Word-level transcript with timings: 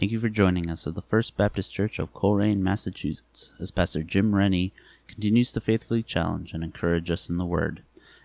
Thank 0.00 0.12
you 0.12 0.18
for 0.18 0.30
joining 0.30 0.70
us 0.70 0.86
at 0.86 0.94
the 0.94 1.02
First 1.02 1.36
Baptist 1.36 1.74
Church 1.74 1.98
of 1.98 2.14
Colrain, 2.14 2.62
Massachusetts, 2.62 3.52
as 3.60 3.70
Pastor 3.70 4.02
Jim 4.02 4.34
Rennie 4.34 4.72
continues 5.06 5.52
to 5.52 5.60
faithfully 5.60 6.02
challenge 6.02 6.54
and 6.54 6.64
encourage 6.64 7.10
us 7.10 7.28
in 7.28 7.36
the 7.36 7.44
Word. 7.44 7.82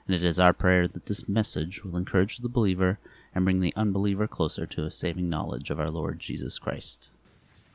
And 0.08 0.16
it 0.16 0.24
is 0.24 0.40
our 0.40 0.54
prayer 0.54 0.88
that 0.88 1.08
this 1.08 1.28
message 1.28 1.84
will 1.84 1.98
encourage 1.98 2.38
the 2.38 2.48
believer 2.48 2.98
and 3.36 3.44
bring 3.44 3.60
the 3.60 3.74
unbeliever 3.76 4.26
closer 4.26 4.66
to 4.66 4.86
a 4.86 4.90
saving 4.90 5.28
knowledge 5.28 5.70
of 5.70 5.78
our 5.78 5.90
Lord 5.90 6.18
Jesus 6.18 6.60
Christ. 6.60 7.10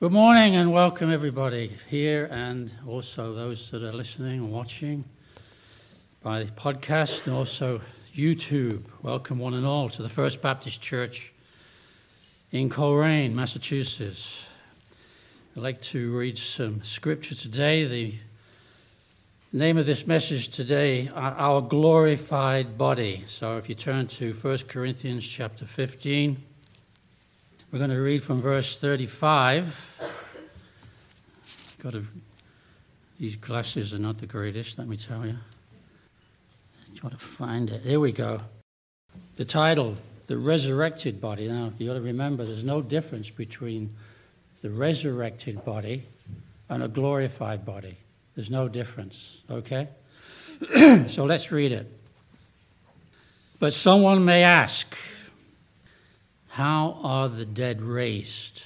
Good 0.00 0.12
morning 0.12 0.56
and 0.56 0.72
welcome 0.72 1.12
everybody 1.12 1.76
here 1.90 2.26
and 2.30 2.70
also 2.88 3.34
those 3.34 3.70
that 3.70 3.82
are 3.82 3.92
listening 3.92 4.40
and 4.40 4.50
watching 4.50 5.04
by 6.22 6.44
podcast 6.44 7.26
and 7.26 7.36
also 7.36 7.82
YouTube. 8.16 8.82
Welcome 9.02 9.38
one 9.38 9.52
and 9.52 9.66
all 9.66 9.90
to 9.90 10.02
the 10.02 10.08
First 10.08 10.40
Baptist 10.40 10.80
Church 10.80 11.34
in 12.52 12.68
Colrain, 12.68 13.32
Massachusetts. 13.32 14.42
I'd 15.56 15.62
like 15.62 15.80
to 15.82 16.16
read 16.16 16.36
some 16.36 16.82
scripture 16.82 17.36
today. 17.36 17.84
The 17.84 18.14
name 19.52 19.78
of 19.78 19.86
this 19.86 20.04
message 20.04 20.48
today, 20.48 21.08
Our 21.14 21.60
Glorified 21.60 22.76
Body. 22.76 23.24
So 23.28 23.56
if 23.56 23.68
you 23.68 23.76
turn 23.76 24.08
to 24.08 24.32
1 24.32 24.58
Corinthians 24.66 25.26
chapter 25.28 25.64
15, 25.64 26.42
we're 27.70 27.78
going 27.78 27.90
to 27.90 28.00
read 28.00 28.24
from 28.24 28.42
verse 28.42 28.76
35. 28.76 30.18
Got 31.80 31.92
to, 31.92 32.04
these 33.20 33.36
glasses 33.36 33.94
are 33.94 34.00
not 34.00 34.18
the 34.18 34.26
greatest, 34.26 34.76
let 34.76 34.88
me 34.88 34.96
tell 34.96 35.24
you. 35.24 35.36
Try 36.96 37.10
to 37.10 37.16
find 37.16 37.70
it. 37.70 37.84
There 37.84 38.00
we 38.00 38.10
go. 38.10 38.40
The 39.36 39.44
title 39.44 39.96
the 40.30 40.38
resurrected 40.38 41.20
body. 41.20 41.48
Now, 41.48 41.72
you 41.76 41.88
got 41.88 41.94
to 41.94 42.00
remember 42.00 42.44
there's 42.44 42.62
no 42.62 42.82
difference 42.82 43.30
between 43.30 43.96
the 44.62 44.70
resurrected 44.70 45.64
body 45.64 46.04
and 46.68 46.84
a 46.84 46.86
glorified 46.86 47.66
body. 47.66 47.96
There's 48.36 48.48
no 48.48 48.68
difference, 48.68 49.42
okay? 49.50 49.88
so 51.08 51.24
let's 51.24 51.50
read 51.50 51.72
it. 51.72 51.92
But 53.58 53.72
someone 53.72 54.24
may 54.24 54.44
ask, 54.44 54.96
How 56.50 57.00
are 57.02 57.28
the 57.28 57.44
dead 57.44 57.82
raised? 57.82 58.62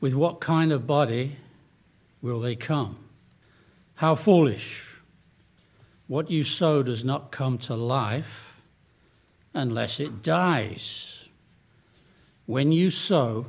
With 0.00 0.14
what 0.14 0.40
kind 0.40 0.72
of 0.72 0.86
body 0.86 1.36
will 2.22 2.40
they 2.40 2.56
come? 2.56 2.96
How 3.96 4.14
foolish! 4.14 4.90
What 6.06 6.30
you 6.30 6.44
sow 6.44 6.82
does 6.82 7.04
not 7.04 7.30
come 7.30 7.58
to 7.58 7.74
life 7.74 8.53
unless 9.54 10.00
it 10.00 10.22
dies. 10.22 11.24
When 12.46 12.72
you 12.72 12.90
sow, 12.90 13.46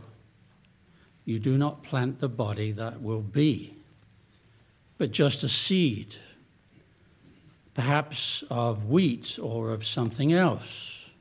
you 1.26 1.40
do 1.40 1.58
not 1.58 1.84
plant 1.84 2.20
the 2.20 2.30
body 2.30 2.72
that 2.72 3.02
will 3.02 3.22
be, 3.22 3.74
but 4.98 5.12
just 5.12 5.44
a 5.44 5.50
seed, 5.50 6.16
perhaps 7.74 8.44
of 8.50 8.86
wheat 8.86 9.40
or 9.42 9.72
of 9.72 9.86
something 9.86 10.32
else. 10.32 11.12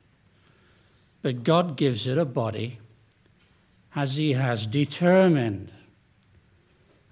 But 1.23 1.43
God 1.43 1.75
gives 1.75 2.05
it 2.05 2.19
a 2.19 2.25
body 2.25 2.77
as 3.95 4.15
He 4.15 4.33
has 4.33 4.67
determined. 4.67 5.71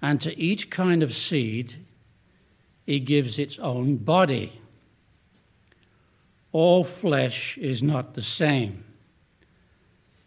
And 0.00 0.20
to 0.20 0.38
each 0.38 0.70
kind 0.70 1.02
of 1.02 1.12
seed, 1.12 1.74
He 2.86 3.00
gives 3.00 3.38
its 3.38 3.58
own 3.58 3.96
body 3.96 4.60
all 6.54 6.84
flesh 6.84 7.58
is 7.58 7.82
not 7.82 8.14
the 8.14 8.22
same. 8.22 8.84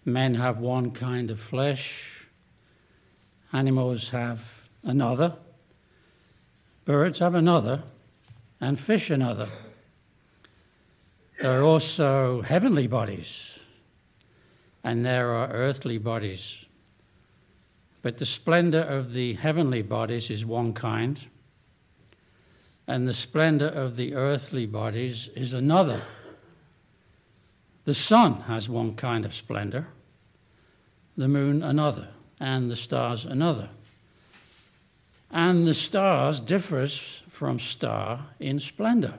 Men 0.04 0.36
have 0.36 0.60
one 0.60 0.92
kind 0.92 1.32
of 1.32 1.40
flesh, 1.40 2.28
animals 3.54 4.10
have 4.10 4.68
another, 4.84 5.36
birds 6.84 7.20
have 7.20 7.34
another, 7.34 7.82
and 8.60 8.78
fish 8.78 9.10
another. 9.10 9.48
There 11.40 11.62
are 11.62 11.64
also 11.64 12.42
heavenly 12.42 12.88
bodies, 12.88 13.60
and 14.84 15.06
there 15.06 15.32
are 15.32 15.48
earthly 15.48 15.98
bodies. 15.98 16.66
But 18.02 18.18
the 18.18 18.26
splendor 18.26 18.82
of 18.82 19.14
the 19.14 19.36
heavenly 19.36 19.82
bodies 19.82 20.30
is 20.30 20.46
one 20.46 20.74
kind, 20.74 21.26
and 22.86 23.08
the 23.08 23.14
splendor 23.14 23.70
of 23.70 23.96
the 23.96 24.14
earthly 24.14 24.66
bodies 24.66 25.30
is 25.34 25.54
another. 25.54 26.02
The 27.88 27.94
sun 27.94 28.42
has 28.48 28.68
one 28.68 28.96
kind 28.96 29.24
of 29.24 29.34
splendor, 29.34 29.88
the 31.16 31.30
moon 31.30 31.64
another, 31.64 32.10
and 32.38 32.70
the 32.70 32.76
stars 32.76 33.24
another. 33.24 33.70
And 35.32 35.66
the 35.66 35.74
stars 35.74 36.42
differs 36.42 36.98
from 37.30 37.60
star 37.60 38.26
in 38.42 38.60
splendor. 38.60 39.14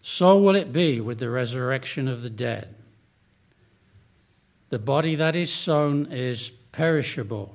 So 0.00 0.36
will 0.36 0.56
it 0.56 0.72
be 0.72 1.00
with 1.00 1.20
the 1.20 1.30
resurrection 1.30 2.08
of 2.08 2.22
the 2.22 2.30
dead. 2.30 2.74
The 4.70 4.80
body 4.80 5.14
that 5.14 5.36
is 5.36 5.52
sown 5.52 6.10
is 6.10 6.50
perishable. 6.72 7.54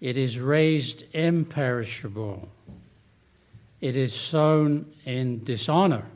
It 0.00 0.16
is 0.16 0.38
raised 0.38 1.04
imperishable. 1.12 2.48
It 3.82 3.96
is 3.96 4.14
sown 4.14 4.90
in 5.04 5.44
dishonor 5.44 6.06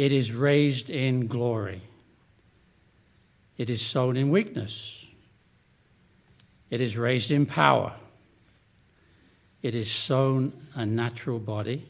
it 0.00 0.12
is 0.12 0.32
raised 0.32 0.88
in 0.88 1.26
glory. 1.26 1.82
It 3.58 3.68
is 3.68 3.82
sown 3.82 4.16
in 4.16 4.30
weakness. 4.30 5.06
It 6.70 6.80
is 6.80 6.96
raised 6.96 7.30
in 7.30 7.44
power. 7.44 7.92
It 9.60 9.74
is 9.74 9.90
sown 9.90 10.54
a 10.74 10.86
natural 10.86 11.38
body. 11.38 11.86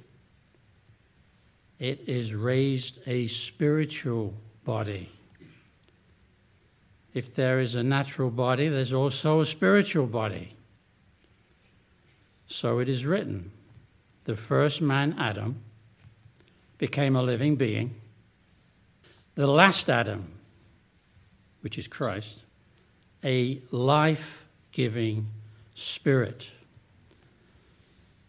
It 1.78 2.00
is 2.08 2.34
raised 2.34 2.98
a 3.06 3.28
spiritual 3.28 4.34
body. 4.64 5.08
If 7.14 7.36
there 7.36 7.60
is 7.60 7.76
a 7.76 7.84
natural 7.84 8.30
body, 8.30 8.66
there's 8.66 8.92
also 8.92 9.40
a 9.40 9.46
spiritual 9.46 10.06
body. 10.06 10.56
So 12.48 12.80
it 12.80 12.88
is 12.88 13.06
written 13.06 13.52
the 14.24 14.34
first 14.34 14.82
man, 14.82 15.14
Adam, 15.16 15.62
became 16.76 17.14
a 17.14 17.22
living 17.22 17.54
being. 17.54 17.99
The 19.40 19.46
last 19.46 19.88
Adam, 19.88 20.34
which 21.62 21.78
is 21.78 21.86
Christ, 21.86 22.40
a 23.24 23.62
life 23.70 24.44
giving 24.70 25.28
spirit. 25.72 26.50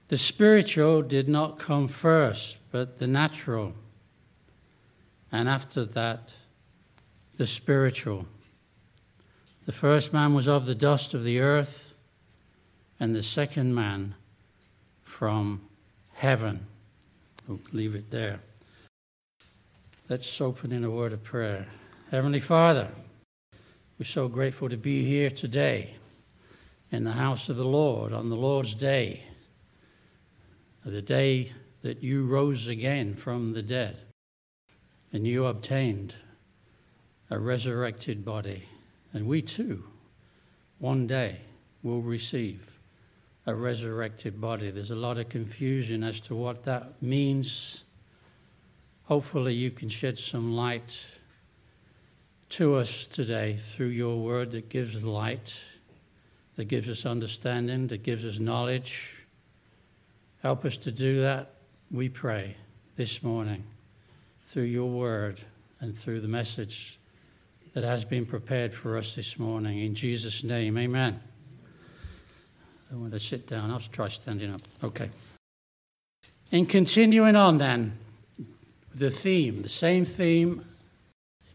The 0.07 0.17
spiritual 0.17 1.01
did 1.01 1.27
not 1.27 1.59
come 1.59 1.89
first, 1.89 2.59
but 2.72 2.99
the 2.99 3.07
natural. 3.07 3.73
And 5.33 5.49
after 5.49 5.83
that, 5.83 6.33
the 7.35 7.45
spiritual. 7.45 8.25
The 9.66 9.73
first 9.73 10.13
man 10.13 10.33
was 10.33 10.47
of 10.47 10.66
the 10.66 10.75
dust 10.75 11.13
of 11.13 11.25
the 11.25 11.41
earth, 11.41 11.93
and 13.01 13.13
the 13.13 13.22
second 13.22 13.75
man 13.75 14.16
from 15.03 15.59
heaven. 16.13 16.67
We'll 17.49 17.59
leave 17.73 17.95
it 17.95 18.11
there. 18.11 18.39
Let's 20.11 20.41
open 20.41 20.73
in 20.73 20.83
a 20.83 20.89
word 20.89 21.13
of 21.13 21.23
prayer. 21.23 21.67
Heavenly 22.09 22.41
Father, 22.41 22.89
we're 23.97 24.03
so 24.03 24.27
grateful 24.27 24.67
to 24.67 24.75
be 24.75 25.05
here 25.05 25.29
today 25.29 25.95
in 26.91 27.05
the 27.05 27.13
house 27.13 27.47
of 27.47 27.55
the 27.55 27.63
Lord 27.63 28.11
on 28.11 28.29
the 28.29 28.35
Lord's 28.35 28.73
day, 28.73 29.22
the 30.83 31.01
day 31.01 31.53
that 31.81 32.03
you 32.03 32.25
rose 32.25 32.67
again 32.67 33.16
from 33.16 33.53
the 33.53 33.63
dead 33.63 33.99
and 35.13 35.25
you 35.25 35.45
obtained 35.45 36.16
a 37.29 37.39
resurrected 37.39 38.25
body. 38.25 38.63
And 39.13 39.28
we 39.28 39.41
too, 39.41 39.85
one 40.78 41.08
day, 41.08 41.37
will 41.84 42.02
receive 42.02 42.69
a 43.46 43.55
resurrected 43.55 44.41
body. 44.41 44.72
There's 44.72 44.91
a 44.91 44.96
lot 44.96 45.17
of 45.17 45.29
confusion 45.29 46.03
as 46.03 46.19
to 46.19 46.35
what 46.35 46.63
that 46.63 47.02
means. 47.02 47.85
Hopefully, 49.11 49.53
you 49.53 49.69
can 49.69 49.90
shed 49.90 50.17
some 50.17 50.53
light 50.55 51.03
to 52.47 52.75
us 52.75 53.05
today 53.05 53.58
through 53.58 53.87
your 53.87 54.16
word 54.16 54.52
that 54.52 54.69
gives 54.69 55.03
light, 55.03 55.53
that 56.55 56.69
gives 56.69 56.87
us 56.87 57.05
understanding, 57.05 57.87
that 57.87 58.03
gives 58.03 58.23
us 58.23 58.40
knowledge. 58.40 59.25
Help 60.41 60.63
us 60.63 60.78
to 60.78 60.93
do 60.93 61.19
that, 61.19 61.55
we 61.91 62.08
pray, 62.08 62.55
this 62.96 63.22
morning 63.22 63.66
through 64.47 64.63
your 64.63 64.90
word 64.90 65.41
and 65.81 65.97
through 65.97 66.22
the 66.22 66.29
message 66.29 66.97
that 67.73 67.84
has 67.84 68.05
been 68.05 68.25
prepared 68.25 68.73
for 68.73 68.97
us 68.97 69.13
this 69.13 69.37
morning. 69.37 69.79
In 69.79 69.93
Jesus' 69.93 70.41
name, 70.41 70.78
amen. 70.78 71.19
I 72.90 72.96
want 72.96 73.11
to 73.11 73.19
sit 73.19 73.46
down. 73.46 73.72
I'll 73.72 73.79
try 73.81 74.08
standing 74.08 74.53
up. 74.53 74.61
Okay. 74.81 75.09
In 76.49 76.66
continuing 76.66 77.35
on, 77.35 77.58
then, 77.58 77.97
the 78.96 79.11
theme, 79.11 79.61
the 79.61 79.70
same 79.70 80.05
theme 80.05 80.66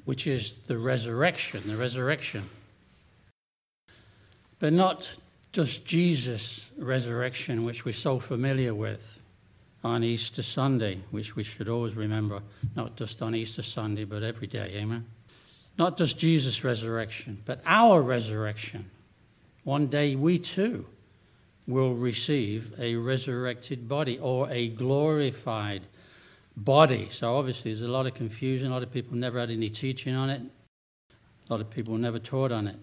which 0.04 0.26
is 0.26 0.52
the 0.68 0.78
resurrection, 0.78 1.62
the 1.66 1.76
resurrection. 1.76 2.44
But 4.58 4.72
not 4.72 5.16
just 5.52 5.84
Jesus' 5.86 6.70
resurrection, 6.78 7.64
which 7.64 7.84
we're 7.84 7.92
so 7.92 8.18
familiar 8.20 8.74
with 8.74 9.18
on 9.82 10.04
Easter 10.04 10.42
Sunday, 10.42 11.00
which 11.10 11.36
we 11.36 11.42
should 11.42 11.68
always 11.68 11.94
remember, 11.94 12.40
not 12.74 12.96
just 12.96 13.20
on 13.20 13.34
Easter 13.34 13.62
Sunday, 13.62 14.04
but 14.04 14.22
every 14.22 14.46
day. 14.46 14.72
Amen. 14.76 15.04
Not 15.78 15.98
just 15.98 16.18
Jesus' 16.18 16.64
resurrection, 16.64 17.42
but 17.44 17.60
our 17.66 18.00
resurrection. 18.00 18.90
One 19.64 19.88
day 19.88 20.14
we 20.14 20.38
too 20.38 20.86
will 21.66 21.94
receive 21.94 22.72
a 22.78 22.94
resurrected 22.94 23.88
body 23.88 24.18
or 24.18 24.48
a 24.50 24.68
glorified 24.68 25.82
body. 26.56 27.08
So 27.10 27.36
obviously, 27.36 27.72
there's 27.72 27.82
a 27.82 27.88
lot 27.88 28.06
of 28.06 28.14
confusion. 28.14 28.70
A 28.70 28.74
lot 28.74 28.82
of 28.82 28.92
people 28.92 29.16
never 29.16 29.38
had 29.38 29.50
any 29.50 29.68
teaching 29.68 30.14
on 30.14 30.30
it. 30.30 30.42
A 31.10 31.52
lot 31.52 31.60
of 31.60 31.70
people 31.70 31.96
never 31.96 32.18
taught 32.18 32.50
on 32.50 32.66
it. 32.66 32.76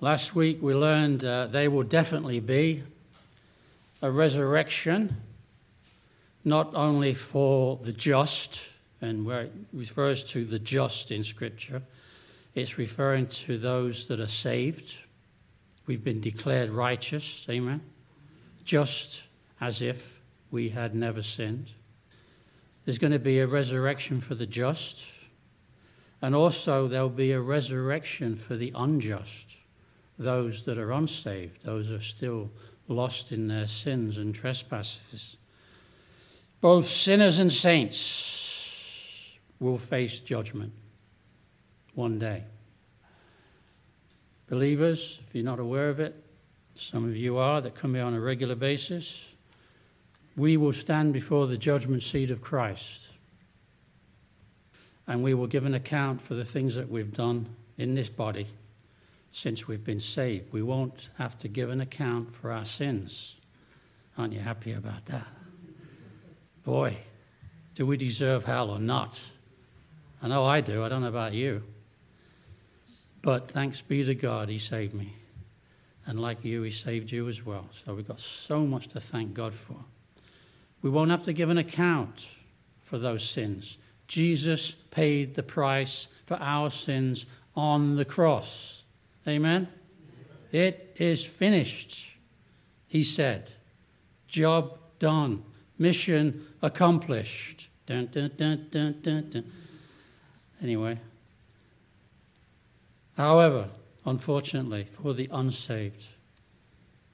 Last 0.00 0.34
week 0.34 0.58
we 0.60 0.74
learned 0.74 1.24
uh, 1.24 1.46
there 1.46 1.70
will 1.70 1.82
definitely 1.82 2.40
be 2.40 2.82
a 4.02 4.10
resurrection, 4.10 5.16
not 6.44 6.74
only 6.74 7.14
for 7.14 7.76
the 7.82 7.92
just, 7.92 8.60
and 9.00 9.24
where 9.24 9.42
it 9.42 9.52
refers 9.72 10.22
to 10.24 10.44
the 10.44 10.58
just 10.58 11.10
in 11.10 11.24
Scripture, 11.24 11.82
it's 12.54 12.78
referring 12.78 13.26
to 13.26 13.58
those 13.58 14.06
that 14.08 14.20
are 14.20 14.28
saved. 14.28 14.94
We've 15.86 16.02
been 16.02 16.20
declared 16.20 16.70
righteous, 16.70 17.46
amen? 17.48 17.80
Just 18.64 19.22
as 19.60 19.82
if 19.82 20.20
we 20.50 20.70
had 20.70 20.94
never 20.94 21.22
sinned. 21.22 21.70
There's 22.86 22.98
going 22.98 23.12
to 23.12 23.18
be 23.18 23.40
a 23.40 23.48
resurrection 23.48 24.20
for 24.20 24.36
the 24.36 24.46
just, 24.46 25.04
and 26.22 26.36
also 26.36 26.86
there'll 26.86 27.08
be 27.08 27.32
a 27.32 27.40
resurrection 27.40 28.36
for 28.36 28.56
the 28.56 28.72
unjust, 28.76 29.56
those 30.18 30.64
that 30.66 30.78
are 30.78 30.92
unsaved, 30.92 31.64
those 31.64 31.90
are 31.90 32.00
still 32.00 32.52
lost 32.86 33.32
in 33.32 33.48
their 33.48 33.66
sins 33.66 34.18
and 34.18 34.32
trespasses. 34.32 35.36
Both 36.60 36.86
sinners 36.86 37.40
and 37.40 37.52
saints 37.52 39.36
will 39.58 39.78
face 39.78 40.20
judgment 40.20 40.72
one 41.94 42.20
day. 42.20 42.44
Believers, 44.48 45.18
if 45.26 45.34
you're 45.34 45.44
not 45.44 45.58
aware 45.58 45.88
of 45.88 45.98
it, 45.98 46.14
some 46.76 47.04
of 47.04 47.16
you 47.16 47.36
are 47.36 47.60
that 47.60 47.74
come 47.74 47.94
here 47.94 48.04
on 48.04 48.14
a 48.14 48.20
regular 48.20 48.54
basis, 48.54 49.24
we 50.36 50.56
will 50.56 50.72
stand 50.72 51.12
before 51.12 51.46
the 51.46 51.56
judgment 51.56 52.02
seat 52.02 52.30
of 52.30 52.42
Christ. 52.42 53.08
And 55.06 55.22
we 55.22 55.34
will 55.34 55.46
give 55.46 55.64
an 55.64 55.74
account 55.74 56.20
for 56.20 56.34
the 56.34 56.44
things 56.44 56.74
that 56.74 56.90
we've 56.90 57.14
done 57.14 57.46
in 57.78 57.94
this 57.94 58.08
body 58.08 58.48
since 59.32 59.66
we've 59.66 59.84
been 59.84 60.00
saved. 60.00 60.52
We 60.52 60.62
won't 60.62 61.10
have 61.18 61.38
to 61.40 61.48
give 61.48 61.70
an 61.70 61.80
account 61.80 62.34
for 62.34 62.50
our 62.50 62.64
sins. 62.64 63.36
Aren't 64.18 64.32
you 64.32 64.40
happy 64.40 64.72
about 64.72 65.06
that? 65.06 65.26
Boy, 66.64 66.96
do 67.74 67.86
we 67.86 67.96
deserve 67.96 68.44
hell 68.44 68.70
or 68.70 68.78
not? 68.78 69.30
I 70.22 70.28
know 70.28 70.44
I 70.44 70.60
do. 70.60 70.82
I 70.82 70.88
don't 70.88 71.02
know 71.02 71.08
about 71.08 71.34
you. 71.34 71.62
But 73.22 73.50
thanks 73.50 73.80
be 73.80 74.04
to 74.04 74.14
God, 74.14 74.48
He 74.48 74.58
saved 74.58 74.94
me. 74.94 75.14
And 76.06 76.20
like 76.20 76.44
you, 76.44 76.62
He 76.62 76.70
saved 76.70 77.12
you 77.12 77.28
as 77.28 77.44
well. 77.44 77.68
So 77.84 77.94
we've 77.94 78.08
got 78.08 78.20
so 78.20 78.66
much 78.66 78.88
to 78.88 79.00
thank 79.00 79.34
God 79.34 79.54
for. 79.54 79.76
We 80.86 80.90
won't 80.90 81.10
have 81.10 81.24
to 81.24 81.32
give 81.32 81.50
an 81.50 81.58
account 81.58 82.28
for 82.80 82.96
those 82.96 83.28
sins. 83.28 83.76
Jesus 84.06 84.70
paid 84.70 85.34
the 85.34 85.42
price 85.42 86.06
for 86.26 86.36
our 86.40 86.70
sins 86.70 87.26
on 87.56 87.96
the 87.96 88.04
cross. 88.04 88.84
Amen? 89.26 89.66
It 90.52 90.94
is 91.00 91.24
finished, 91.24 92.06
he 92.86 93.02
said. 93.02 93.50
Job 94.28 94.78
done. 95.00 95.42
Mission 95.76 96.46
accomplished. 96.62 97.68
Dun, 97.86 98.06
dun, 98.12 98.68
dun. 98.70 99.52
Anyway. 100.62 101.00
However, 103.16 103.70
unfortunately, 104.04 104.86
for 104.92 105.14
the 105.14 105.28
unsaved, 105.32 106.06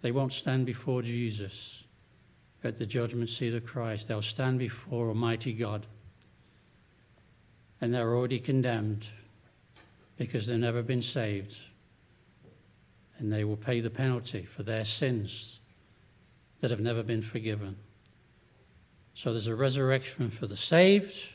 they 0.03 0.13
won't 0.13 0.35
stand 0.35 0.67
before 0.67 1.01
Jesus 1.01 1.85
at 2.65 2.79
the 2.79 2.87
judgment 2.87 3.29
seat 3.29 3.55
of 3.55 3.67
Christ. 3.67 4.09
They'll 4.09 4.23
stand 4.23 4.59
before 4.59 5.09
Almighty 5.09 5.53
God. 5.53 5.87
And 7.81 7.93
they're 7.93 8.15
already 8.15 8.39
condemned 8.39 9.07
because 10.17 10.47
they've 10.47 10.59
never 10.59 10.83
been 10.83 11.03
saved. 11.03 11.57
And 13.19 13.33
they 13.33 13.45
will 13.45 13.57
pay 13.57 13.81
the 13.81 13.91
penalty 13.91 14.43
for 14.43 14.63
their 14.63 14.85
sins 14.85 15.61
that 16.61 16.71
have 16.71 16.81
never 16.81 17.03
been 17.03 17.23
forgiven. 17.23 17.77
So 19.15 19.33
there's 19.33 19.49
a 19.49 19.55
resurrection 19.55 20.31
for 20.31 20.47
the 20.47 20.57
saved, 20.57 21.29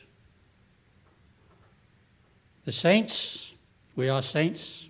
the 2.64 2.72
saints. 2.72 3.52
We 3.94 4.08
are 4.08 4.22
saints. 4.22 4.88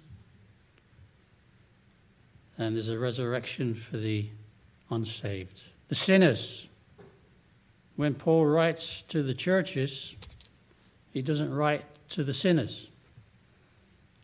And 2.56 2.75
there's 2.75 2.88
a 2.88 2.99
resurrection 2.99 3.75
for 3.75 3.99
the 3.99 4.31
unsaved 4.91 5.64
the 5.88 5.94
sinners. 5.94 6.69
When 7.96 8.14
Paul 8.14 8.46
writes 8.46 9.02
to 9.08 9.23
the 9.23 9.35
churches, 9.35 10.14
he 11.12 11.23
doesn't 11.23 11.52
write 11.52 11.85
to 12.11 12.23
the 12.23 12.32
sinners. 12.32 12.88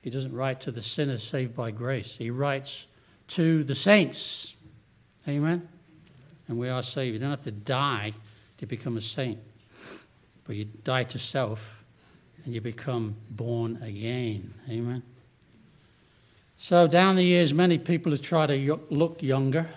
He 0.03 0.11
doesn't 0.11 0.35
write 0.35 0.61
to 0.63 0.71
the 0.71 0.83
sinners 0.83 1.23
saved 1.23 1.57
by 1.57 1.71
grace. 1.71 2.17
He 2.17 2.31
writes 2.31 2.87
to 3.29 3.65
the 3.65 3.75
saints. 3.75 4.55
Amen? 5.27 5.69
And 6.47 6.59
we 6.59 6.69
are 6.69 6.83
saved. 6.83 7.15
You 7.15 7.19
don't 7.19 7.31
have 7.31 7.43
to 7.43 7.51
die 7.51 8.13
to 8.59 8.67
become 8.67 8.97
a 8.97 9.01
saint, 9.01 9.39
but 10.47 10.57
you 10.57 10.67
die 10.67 11.05
to 11.05 11.19
self 11.19 11.83
and 12.45 12.55
you 12.55 12.61
become 12.61 13.17
born 13.31 13.79
again. 13.83 14.53
Amen? 14.69 15.03
So, 16.59 16.87
down 16.87 17.17
the 17.17 17.25
years, 17.25 17.53
many 17.53 17.79
people 17.79 18.13
have 18.13 18.23
tried 18.23 18.47
to 18.47 18.81
look 18.91 19.23
younger. 19.23 19.69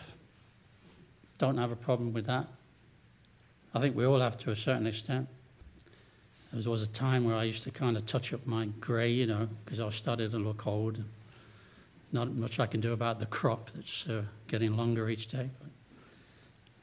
Don't 1.38 1.58
have 1.58 1.72
a 1.72 1.76
problem 1.76 2.14
with 2.14 2.26
that. 2.26 2.48
I 3.74 3.80
think 3.80 3.96
we 3.96 4.06
all 4.06 4.20
have 4.20 4.38
to 4.40 4.52
a 4.52 4.56
certain 4.56 4.88
extent. 4.88 5.28
There 6.52 6.72
was 6.72 6.82
a 6.82 6.88
time 6.88 7.26
where 7.26 7.36
I 7.36 7.44
used 7.44 7.64
to 7.64 7.72
kind 7.72 7.98
of 7.98 8.06
touch 8.06 8.34
up 8.34 8.48
my 8.48 8.68
grey, 8.80 9.12
you 9.12 9.28
know, 9.28 9.50
because 9.64 9.80
I 9.80 9.86
was 9.86 9.96
starting 9.96 10.32
to 10.32 10.38
look 10.38 10.66
old. 10.66 11.04
Not 12.12 12.34
much 12.34 12.60
I 12.60 12.66
can 12.66 12.80
do 12.80 12.94
about 12.94 13.20
the 13.20 13.26
crop 13.26 13.70
that's 13.76 14.08
uh, 14.08 14.24
getting 14.48 14.76
longer 14.76 15.10
each 15.10 15.28
day. 15.28 15.50
But 15.60 15.70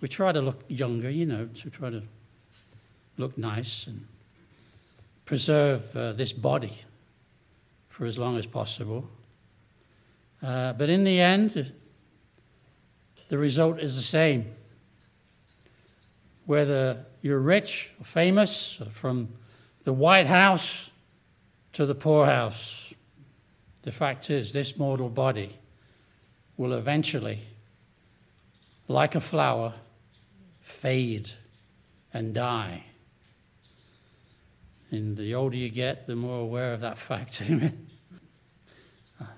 we 0.00 0.08
try 0.08 0.32
to 0.32 0.40
look 0.40 0.62
younger, 0.68 1.10
you 1.10 1.24
know, 1.24 1.46
to 1.46 1.70
try 1.70 1.90
to 1.90 2.02
look 3.16 3.38
nice 3.38 3.86
and 3.86 4.06
preserve 5.24 5.96
uh, 5.96 6.12
this 6.12 6.32
body 6.32 6.82
for 7.88 8.04
as 8.04 8.18
long 8.18 8.36
as 8.36 8.44
possible. 8.44 9.08
Uh, 10.42 10.74
but 10.74 10.90
in 10.90 11.04
the 11.04 11.20
end, 11.20 11.72
the 13.28 13.38
result 13.38 13.80
is 13.80 13.96
the 13.96 14.02
same. 14.02 14.52
Whether 16.46 17.04
you're 17.22 17.38
rich 17.38 17.90
or 18.00 18.04
famous, 18.04 18.82
from 18.90 19.28
the 19.84 19.92
White 19.92 20.26
House 20.26 20.90
to 21.72 21.86
the 21.86 21.94
poorhouse, 21.94 22.92
the 23.82 23.92
fact 23.92 24.30
is, 24.30 24.52
this 24.52 24.78
mortal 24.78 25.08
body 25.08 25.58
will 26.56 26.72
eventually, 26.72 27.40
like 28.88 29.14
a 29.14 29.20
flower, 29.20 29.74
fade 30.60 31.30
and 32.12 32.34
die. 32.34 32.84
And 34.90 35.16
the 35.16 35.34
older 35.34 35.56
you 35.56 35.70
get, 35.70 36.06
the 36.06 36.14
more 36.14 36.40
aware 36.40 36.72
of 36.72 36.80
that 36.80 36.98
fact. 36.98 37.42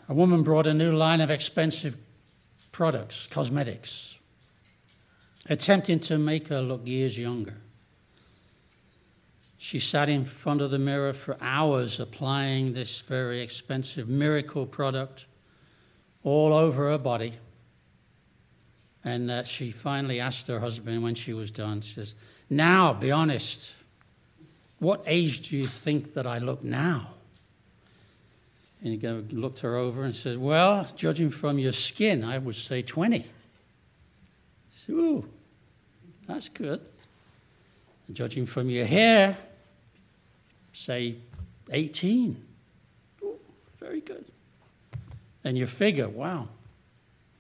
a 0.08 0.14
woman 0.14 0.42
brought 0.42 0.66
a 0.66 0.74
new 0.74 0.92
line 0.92 1.20
of 1.20 1.30
expensive 1.30 1.96
products, 2.76 3.26
cosmetics, 3.28 4.16
attempting 5.48 5.98
to 5.98 6.18
make 6.18 6.48
her 6.48 6.60
look 6.60 6.86
years 6.86 7.18
younger. 7.18 7.54
She 9.56 9.78
sat 9.78 10.10
in 10.10 10.26
front 10.26 10.60
of 10.60 10.70
the 10.70 10.78
mirror 10.78 11.14
for 11.14 11.38
hours 11.40 11.98
applying 11.98 12.74
this 12.74 13.00
very 13.00 13.40
expensive 13.40 14.10
miracle 14.10 14.66
product 14.66 15.24
all 16.22 16.52
over 16.52 16.90
her 16.90 16.98
body. 16.98 17.32
And 19.02 19.30
uh, 19.30 19.44
she 19.44 19.70
finally 19.70 20.20
asked 20.20 20.46
her 20.48 20.60
husband 20.60 21.02
when 21.02 21.14
she 21.14 21.32
was 21.32 21.50
done, 21.50 21.80
she 21.80 21.94
says, 21.94 22.12
Now, 22.50 22.92
be 22.92 23.10
honest, 23.10 23.72
what 24.80 25.02
age 25.06 25.48
do 25.48 25.56
you 25.56 25.64
think 25.64 26.12
that 26.12 26.26
I 26.26 26.40
look 26.40 26.62
now? 26.62 27.15
And 28.86 29.02
he 29.02 29.36
looked 29.36 29.58
her 29.60 29.74
over 29.74 30.04
and 30.04 30.14
said, 30.14 30.38
Well, 30.38 30.86
judging 30.94 31.30
from 31.30 31.58
your 31.58 31.72
skin, 31.72 32.22
I 32.22 32.38
would 32.38 32.54
say 32.54 32.82
20. 32.82 33.26
Said, 34.76 34.92
Ooh, 34.92 35.28
that's 36.28 36.48
good. 36.48 36.88
And 38.06 38.14
judging 38.14 38.46
from 38.46 38.70
your 38.70 38.86
hair, 38.86 39.38
say 40.72 41.16
18. 41.72 42.40
Ooh, 43.24 43.34
very 43.80 44.00
good. 44.00 44.24
And 45.42 45.58
your 45.58 45.66
figure, 45.66 46.08
wow, 46.08 46.46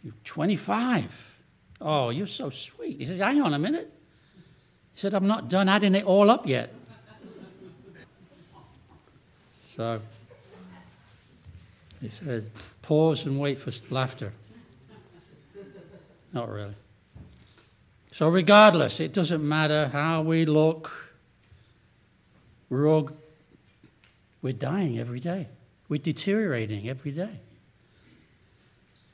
you're 0.02 0.14
25. 0.24 1.36
Oh, 1.80 2.10
you're 2.10 2.26
so 2.26 2.50
sweet. 2.50 2.98
He 2.98 3.06
said, 3.06 3.20
hang 3.20 3.40
on 3.40 3.54
a 3.54 3.58
minute. 3.60 3.92
He 4.94 5.00
said, 5.00 5.14
I'm 5.14 5.28
not 5.28 5.48
done 5.48 5.68
adding 5.68 5.94
it 5.94 6.06
all 6.06 6.28
up 6.28 6.48
yet. 6.48 6.74
so 9.76 10.00
he 12.00 12.10
said, 12.10 12.50
pause 12.82 13.26
and 13.26 13.40
wait 13.40 13.58
for 13.58 13.72
laughter. 13.92 14.32
Not 16.32 16.50
really. 16.50 16.74
So, 18.12 18.28
regardless, 18.28 19.00
it 19.00 19.12
doesn't 19.12 19.46
matter 19.46 19.88
how 19.88 20.22
we 20.22 20.46
look, 20.46 20.90
we're 22.68 22.88
all, 22.88 23.10
we're 24.42 24.52
dying 24.52 24.98
every 24.98 25.20
day. 25.20 25.48
We're 25.88 25.98
deteriorating 25.98 26.88
every 26.88 27.12
day. 27.12 27.40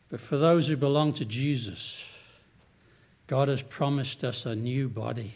But 0.09 0.21
for 0.21 0.37
those 0.37 0.69
who 0.69 0.77
belong 0.77 1.15
to 1.15 1.25
Jesus, 1.25 2.07
God 3.27 3.49
has 3.49 3.63
promised 3.63 4.25
us 4.25 4.47
a 4.47 4.55
new 4.55 4.89
body. 4.89 5.33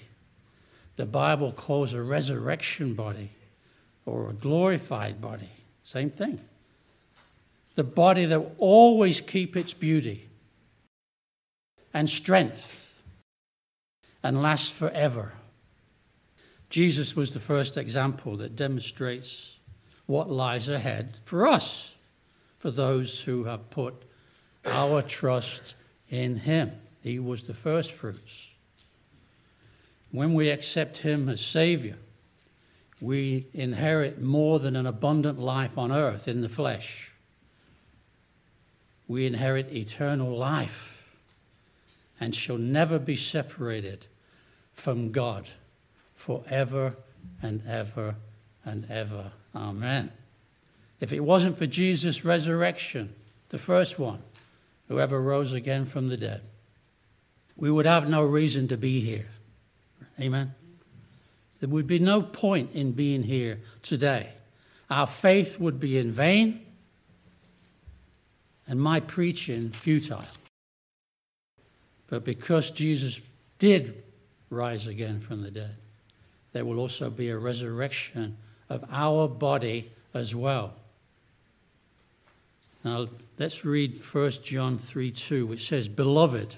The 0.96 1.06
Bible 1.06 1.52
calls 1.52 1.92
a 1.92 2.02
resurrection 2.02 2.94
body 2.94 3.30
or 4.04 4.30
a 4.30 4.32
glorified 4.32 5.20
body. 5.20 5.50
Same 5.84 6.10
thing. 6.10 6.40
The 7.76 7.84
body 7.84 8.24
that 8.24 8.40
will 8.40 8.56
always 8.58 9.20
keep 9.20 9.56
its 9.56 9.72
beauty 9.72 10.28
and 11.94 12.10
strength 12.10 12.82
and 14.22 14.42
last 14.42 14.72
forever. 14.72 15.32
Jesus 16.68 17.14
was 17.14 17.30
the 17.30 17.40
first 17.40 17.76
example 17.76 18.38
that 18.38 18.56
demonstrates 18.56 19.56
what 20.06 20.30
lies 20.30 20.68
ahead 20.68 21.16
for 21.22 21.46
us, 21.46 21.94
for 22.58 22.70
those 22.70 23.20
who 23.20 23.44
have 23.44 23.70
put 23.70 23.94
our 24.64 25.02
trust 25.02 25.74
in 26.08 26.36
Him. 26.36 26.72
He 27.02 27.18
was 27.18 27.42
the 27.42 27.54
first 27.54 27.92
fruits. 27.92 28.52
When 30.10 30.34
we 30.34 30.48
accept 30.48 30.98
Him 30.98 31.28
as 31.28 31.40
Savior, 31.40 31.96
we 33.00 33.46
inherit 33.52 34.20
more 34.20 34.58
than 34.58 34.76
an 34.76 34.86
abundant 34.86 35.38
life 35.38 35.76
on 35.76 35.92
earth 35.92 36.26
in 36.26 36.40
the 36.40 36.48
flesh. 36.48 37.12
We 39.08 39.26
inherit 39.26 39.72
eternal 39.72 40.36
life 40.36 40.96
and 42.18 42.34
shall 42.34 42.58
never 42.58 42.98
be 42.98 43.16
separated 43.16 44.06
from 44.72 45.12
God 45.12 45.48
forever 46.14 46.96
and 47.42 47.62
ever 47.66 48.16
and 48.64 48.90
ever. 48.90 49.32
Amen. 49.54 50.12
If 51.00 51.12
it 51.12 51.20
wasn't 51.20 51.56
for 51.56 51.66
Jesus' 51.66 52.24
resurrection, 52.24 53.14
the 53.50 53.58
first 53.58 53.98
one, 53.98 54.22
whoever 54.88 55.20
rose 55.20 55.52
again 55.52 55.86
from 55.86 56.08
the 56.08 56.16
dead, 56.16 56.42
we 57.56 57.70
would 57.70 57.86
have 57.86 58.08
no 58.08 58.22
reason 58.22 58.68
to 58.68 58.76
be 58.76 59.00
here. 59.00 59.28
Amen. 60.20 60.54
There 61.60 61.68
would 61.68 61.86
be 61.86 61.98
no 61.98 62.22
point 62.22 62.72
in 62.74 62.92
being 62.92 63.22
here 63.22 63.60
today. 63.82 64.30
Our 64.90 65.06
faith 65.06 65.58
would 65.58 65.80
be 65.80 65.98
in 65.98 66.12
vain 66.12 66.65
and 68.68 68.80
my 68.80 69.00
preaching 69.00 69.70
futile. 69.70 70.24
But 72.08 72.24
because 72.24 72.70
Jesus 72.70 73.20
did 73.58 74.02
rise 74.50 74.86
again 74.86 75.20
from 75.20 75.42
the 75.42 75.50
dead. 75.50 75.76
There 76.52 76.64
will 76.64 76.78
also 76.78 77.10
be 77.10 77.28
a 77.28 77.38
resurrection 77.38 78.36
of 78.68 78.84
our 78.90 79.28
body 79.28 79.90
as 80.14 80.34
well. 80.34 80.72
Now, 82.84 83.08
let's 83.38 83.64
read 83.64 84.00
1 84.00 84.30
John 84.44 84.78
3 84.78 85.10
2, 85.10 85.46
which 85.46 85.68
says, 85.68 85.88
Beloved, 85.88 86.56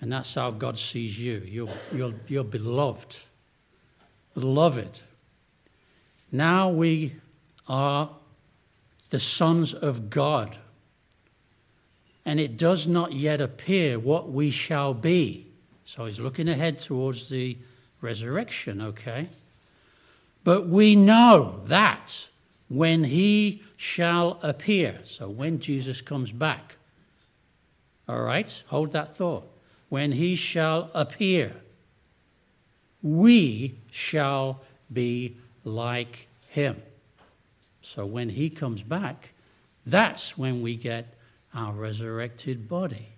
and 0.00 0.12
that's 0.12 0.34
how 0.34 0.52
God 0.52 0.78
sees 0.78 1.18
you. 1.18 1.42
You're, 1.44 1.68
you're, 1.92 2.14
you're 2.28 2.44
beloved. 2.44 3.16
Beloved. 4.34 5.00
Now 6.30 6.68
we 6.68 7.14
are 7.66 8.10
the 9.10 9.18
sons 9.18 9.74
of 9.74 10.10
God, 10.10 10.56
and 12.28 12.38
it 12.38 12.58
does 12.58 12.86
not 12.86 13.14
yet 13.14 13.40
appear 13.40 13.98
what 13.98 14.30
we 14.30 14.50
shall 14.50 14.92
be. 14.92 15.46
So 15.86 16.04
he's 16.04 16.20
looking 16.20 16.46
ahead 16.46 16.78
towards 16.78 17.30
the 17.30 17.56
resurrection, 18.02 18.82
okay? 18.82 19.30
But 20.44 20.68
we 20.68 20.94
know 20.94 21.62
that 21.64 22.28
when 22.68 23.04
he 23.04 23.62
shall 23.78 24.38
appear, 24.42 25.00
so 25.04 25.30
when 25.30 25.58
Jesus 25.58 26.02
comes 26.02 26.30
back, 26.30 26.76
all 28.06 28.20
right, 28.20 28.62
hold 28.66 28.92
that 28.92 29.16
thought. 29.16 29.48
When 29.88 30.12
he 30.12 30.36
shall 30.36 30.90
appear, 30.92 31.56
we 33.02 33.76
shall 33.90 34.60
be 34.92 35.38
like 35.64 36.28
him. 36.50 36.82
So 37.80 38.04
when 38.04 38.28
he 38.28 38.50
comes 38.50 38.82
back, 38.82 39.32
that's 39.86 40.36
when 40.36 40.60
we 40.60 40.76
get 40.76 41.14
our 41.58 41.72
resurrected 41.72 42.68
body 42.68 43.08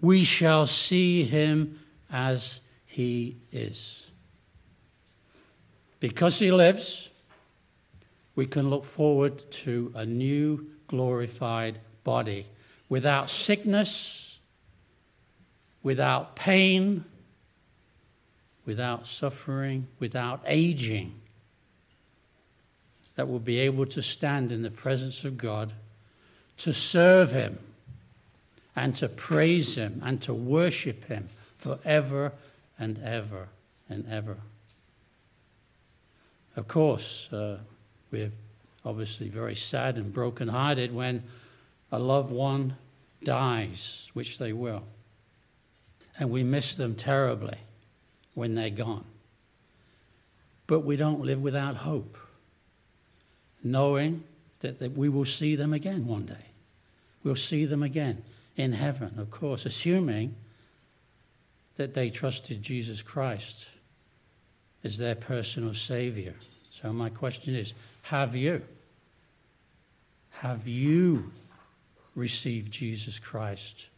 we 0.00 0.24
shall 0.24 0.66
see 0.66 1.24
him 1.24 1.80
as 2.10 2.60
he 2.86 3.36
is. 3.52 4.06
Because 6.00 6.38
he 6.38 6.52
lives, 6.52 7.10
we 8.34 8.46
can 8.46 8.70
look 8.70 8.84
forward 8.84 9.50
to 9.50 9.92
a 9.96 10.06
new 10.06 10.70
glorified 10.86 11.80
body 12.04 12.46
without 12.88 13.28
sickness, 13.28 14.38
without 15.82 16.36
pain, 16.36 17.04
without 18.64 19.06
suffering, 19.06 19.88
without 19.98 20.42
aging, 20.46 21.20
that 23.16 23.28
will 23.28 23.40
be 23.40 23.58
able 23.58 23.86
to 23.86 24.00
stand 24.00 24.52
in 24.52 24.62
the 24.62 24.70
presence 24.70 25.24
of 25.24 25.36
God 25.36 25.72
to 26.58 26.74
serve 26.74 27.32
him 27.32 27.58
and 28.78 28.94
to 28.94 29.08
praise 29.08 29.74
Him 29.74 30.00
and 30.04 30.22
to 30.22 30.32
worship 30.32 31.06
Him 31.06 31.26
forever 31.58 32.32
and 32.78 33.00
ever 33.02 33.48
and 33.88 34.06
ever. 34.08 34.36
Of 36.54 36.68
course, 36.68 37.28
uh, 37.32 37.58
we're 38.12 38.30
obviously 38.84 39.28
very 39.28 39.56
sad 39.56 39.96
and 39.96 40.12
broken-hearted 40.12 40.94
when 40.94 41.24
a 41.90 41.98
loved 41.98 42.30
one 42.30 42.76
dies, 43.24 44.08
which 44.12 44.38
they 44.38 44.52
will. 44.52 44.84
And 46.16 46.30
we 46.30 46.44
miss 46.44 46.74
them 46.74 46.94
terribly 46.94 47.58
when 48.34 48.54
they're 48.54 48.70
gone. 48.70 49.04
But 50.68 50.80
we 50.80 50.96
don't 50.96 51.20
live 51.20 51.42
without 51.42 51.78
hope, 51.78 52.16
knowing 53.64 54.22
that, 54.60 54.78
that 54.78 54.96
we 54.96 55.08
will 55.08 55.24
see 55.24 55.56
them 55.56 55.72
again 55.72 56.06
one 56.06 56.26
day. 56.26 56.47
We'll 57.22 57.36
see 57.36 57.64
them 57.64 57.82
again 57.82 58.22
in 58.56 58.72
heaven, 58.72 59.18
of 59.18 59.30
course, 59.30 59.66
assuming 59.66 60.34
that 61.76 61.94
they 61.94 62.10
trusted 62.10 62.62
Jesus 62.62 63.02
Christ 63.02 63.68
as 64.82 64.98
their 64.98 65.14
personal 65.14 65.74
Savior. 65.74 66.34
So, 66.70 66.92
my 66.92 67.08
question 67.08 67.54
is 67.54 67.74
have 68.02 68.34
you? 68.34 68.62
Have 70.30 70.68
you 70.68 71.32
received 72.14 72.72
Jesus 72.72 73.18
Christ 73.18 73.88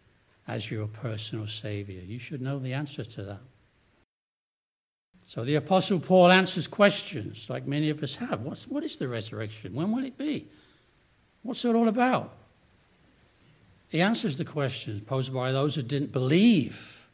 as 0.49 0.71
your 0.71 0.87
personal 0.87 1.47
Savior? 1.47 2.01
You 2.01 2.19
should 2.19 2.41
know 2.41 2.59
the 2.59 2.73
answer 2.73 3.05
to 3.05 3.23
that. 3.25 3.41
So 5.31 5.45
the 5.45 5.55
Apostle 5.55 6.01
Paul 6.01 6.33
answers 6.33 6.67
questions 6.67 7.49
like 7.49 7.65
many 7.65 7.89
of 7.91 8.03
us 8.03 8.17
have. 8.17 8.41
What's, 8.41 8.67
what 8.67 8.83
is 8.83 8.97
the 8.97 9.07
resurrection? 9.07 9.75
When 9.75 9.93
will 9.93 10.05
it 10.05 10.19
be? 10.19 10.49
What's 11.43 11.65
it 11.65 11.77
all 11.77 11.87
about? 11.87 12.33
He 13.91 14.01
answers 14.01 14.37
the 14.37 14.45
questions 14.45 15.03
posed 15.03 15.35
by 15.35 15.51
those 15.51 15.75
who 15.75 15.83
didn't 15.83 16.13
believe 16.13 17.05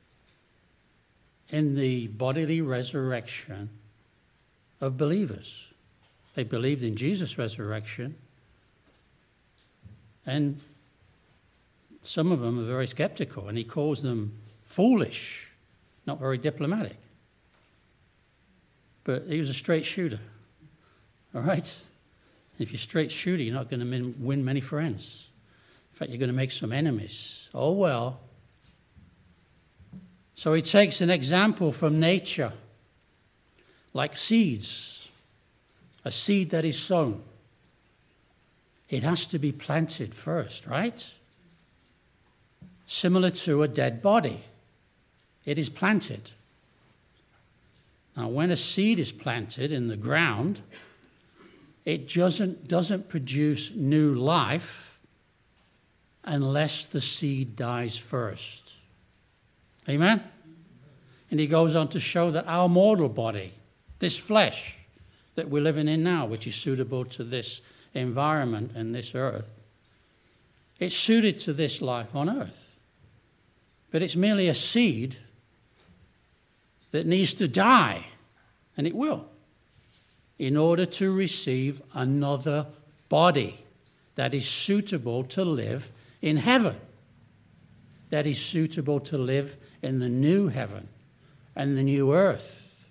in 1.48 1.74
the 1.74 2.06
bodily 2.08 2.60
resurrection 2.60 3.70
of 4.80 4.98
believers. 4.98 5.68
They 6.34 6.44
believed 6.44 6.82
in 6.82 6.96
Jesus' 6.96 7.38
resurrection, 7.38 8.14
and 10.26 10.62
some 12.02 12.30
of 12.30 12.40
them 12.40 12.58
are 12.58 12.66
very 12.66 12.86
skeptical, 12.86 13.48
and 13.48 13.56
he 13.56 13.64
calls 13.64 14.02
them 14.02 14.32
foolish, 14.64 15.48
not 16.06 16.20
very 16.20 16.36
diplomatic. 16.36 16.98
But 19.04 19.22
he 19.28 19.38
was 19.38 19.48
a 19.48 19.54
straight 19.54 19.86
shooter, 19.86 20.20
all 21.34 21.40
right? 21.40 21.74
If 22.58 22.70
you're 22.70 22.78
straight 22.78 23.12
shooter, 23.12 23.42
you're 23.42 23.54
not 23.54 23.70
going 23.70 23.80
to 23.80 24.14
win 24.18 24.44
many 24.44 24.60
friends. 24.60 25.28
In 25.96 25.98
fact, 25.98 26.10
you're 26.10 26.18
going 26.18 26.28
to 26.28 26.36
make 26.36 26.50
some 26.50 26.74
enemies. 26.74 27.48
Oh, 27.54 27.72
well. 27.72 28.20
So 30.34 30.52
he 30.52 30.60
takes 30.60 31.00
an 31.00 31.08
example 31.08 31.72
from 31.72 31.98
nature, 31.98 32.52
like 33.94 34.14
seeds. 34.14 35.08
a 36.04 36.10
seed 36.10 36.50
that 36.50 36.66
is 36.66 36.78
sown, 36.78 37.22
it 38.90 39.04
has 39.04 39.24
to 39.24 39.38
be 39.38 39.52
planted 39.52 40.14
first, 40.14 40.66
right? 40.66 41.02
Similar 42.86 43.30
to 43.30 43.62
a 43.62 43.68
dead 43.68 44.02
body, 44.02 44.40
it 45.46 45.58
is 45.58 45.70
planted. 45.70 46.32
Now, 48.14 48.28
when 48.28 48.50
a 48.50 48.56
seed 48.56 48.98
is 48.98 49.12
planted 49.12 49.72
in 49.72 49.88
the 49.88 49.96
ground, 49.96 50.60
it 51.86 52.12
doesn't, 52.12 52.68
doesn't 52.68 53.08
produce 53.08 53.74
new 53.74 54.14
life 54.14 54.85
unless 56.26 56.84
the 56.84 57.00
seed 57.00 57.56
dies 57.56 57.96
first. 57.96 58.74
Amen? 59.88 60.22
And 61.30 61.38
he 61.38 61.46
goes 61.46 61.74
on 61.74 61.88
to 61.88 62.00
show 62.00 62.30
that 62.32 62.46
our 62.46 62.68
mortal 62.68 63.08
body, 63.08 63.52
this 64.00 64.16
flesh 64.16 64.76
that 65.36 65.48
we're 65.48 65.62
living 65.62 65.88
in 65.88 66.02
now, 66.02 66.26
which 66.26 66.46
is 66.46 66.54
suitable 66.56 67.04
to 67.04 67.24
this 67.24 67.60
environment 67.94 68.72
and 68.74 68.94
this 68.94 69.14
earth, 69.14 69.50
it's 70.78 70.96
suited 70.96 71.38
to 71.40 71.52
this 71.52 71.80
life 71.80 72.14
on 72.14 72.28
earth. 72.28 72.76
But 73.90 74.02
it's 74.02 74.16
merely 74.16 74.48
a 74.48 74.54
seed 74.54 75.16
that 76.90 77.06
needs 77.06 77.34
to 77.34 77.48
die, 77.48 78.06
and 78.76 78.86
it 78.86 78.94
will, 78.94 79.26
in 80.38 80.56
order 80.56 80.84
to 80.84 81.12
receive 81.12 81.80
another 81.94 82.66
body 83.08 83.64
that 84.16 84.34
is 84.34 84.46
suitable 84.46 85.24
to 85.24 85.44
live 85.44 85.90
in 86.26 86.38
heaven, 86.38 86.74
that 88.10 88.26
is 88.26 88.44
suitable 88.44 88.98
to 88.98 89.16
live 89.16 89.56
in 89.80 90.00
the 90.00 90.08
new 90.08 90.48
heaven 90.48 90.88
and 91.54 91.78
the 91.78 91.84
new 91.84 92.12
earth. 92.12 92.84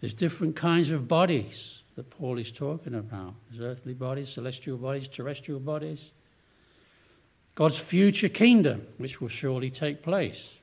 There's 0.00 0.14
different 0.14 0.56
kinds 0.56 0.90
of 0.90 1.06
bodies 1.06 1.82
that 1.94 2.10
Paul 2.10 2.38
is 2.38 2.50
talking 2.50 2.96
about. 2.96 3.34
There's 3.48 3.62
earthly 3.62 3.94
bodies, 3.94 4.30
celestial 4.30 4.78
bodies, 4.78 5.06
terrestrial 5.06 5.60
bodies. 5.60 6.10
God's 7.54 7.78
future 7.78 8.28
kingdom, 8.28 8.84
which 8.98 9.20
will 9.20 9.28
surely 9.28 9.70
take 9.70 10.02
place, 10.02 10.56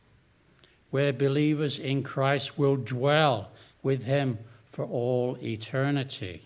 where 0.91 1.13
believers 1.13 1.79
in 1.79 2.03
Christ 2.03 2.59
will 2.59 2.75
dwell 2.75 3.49
with 3.81 4.03
him 4.03 4.39
for 4.65 4.83
all 4.83 5.37
eternity. 5.41 6.41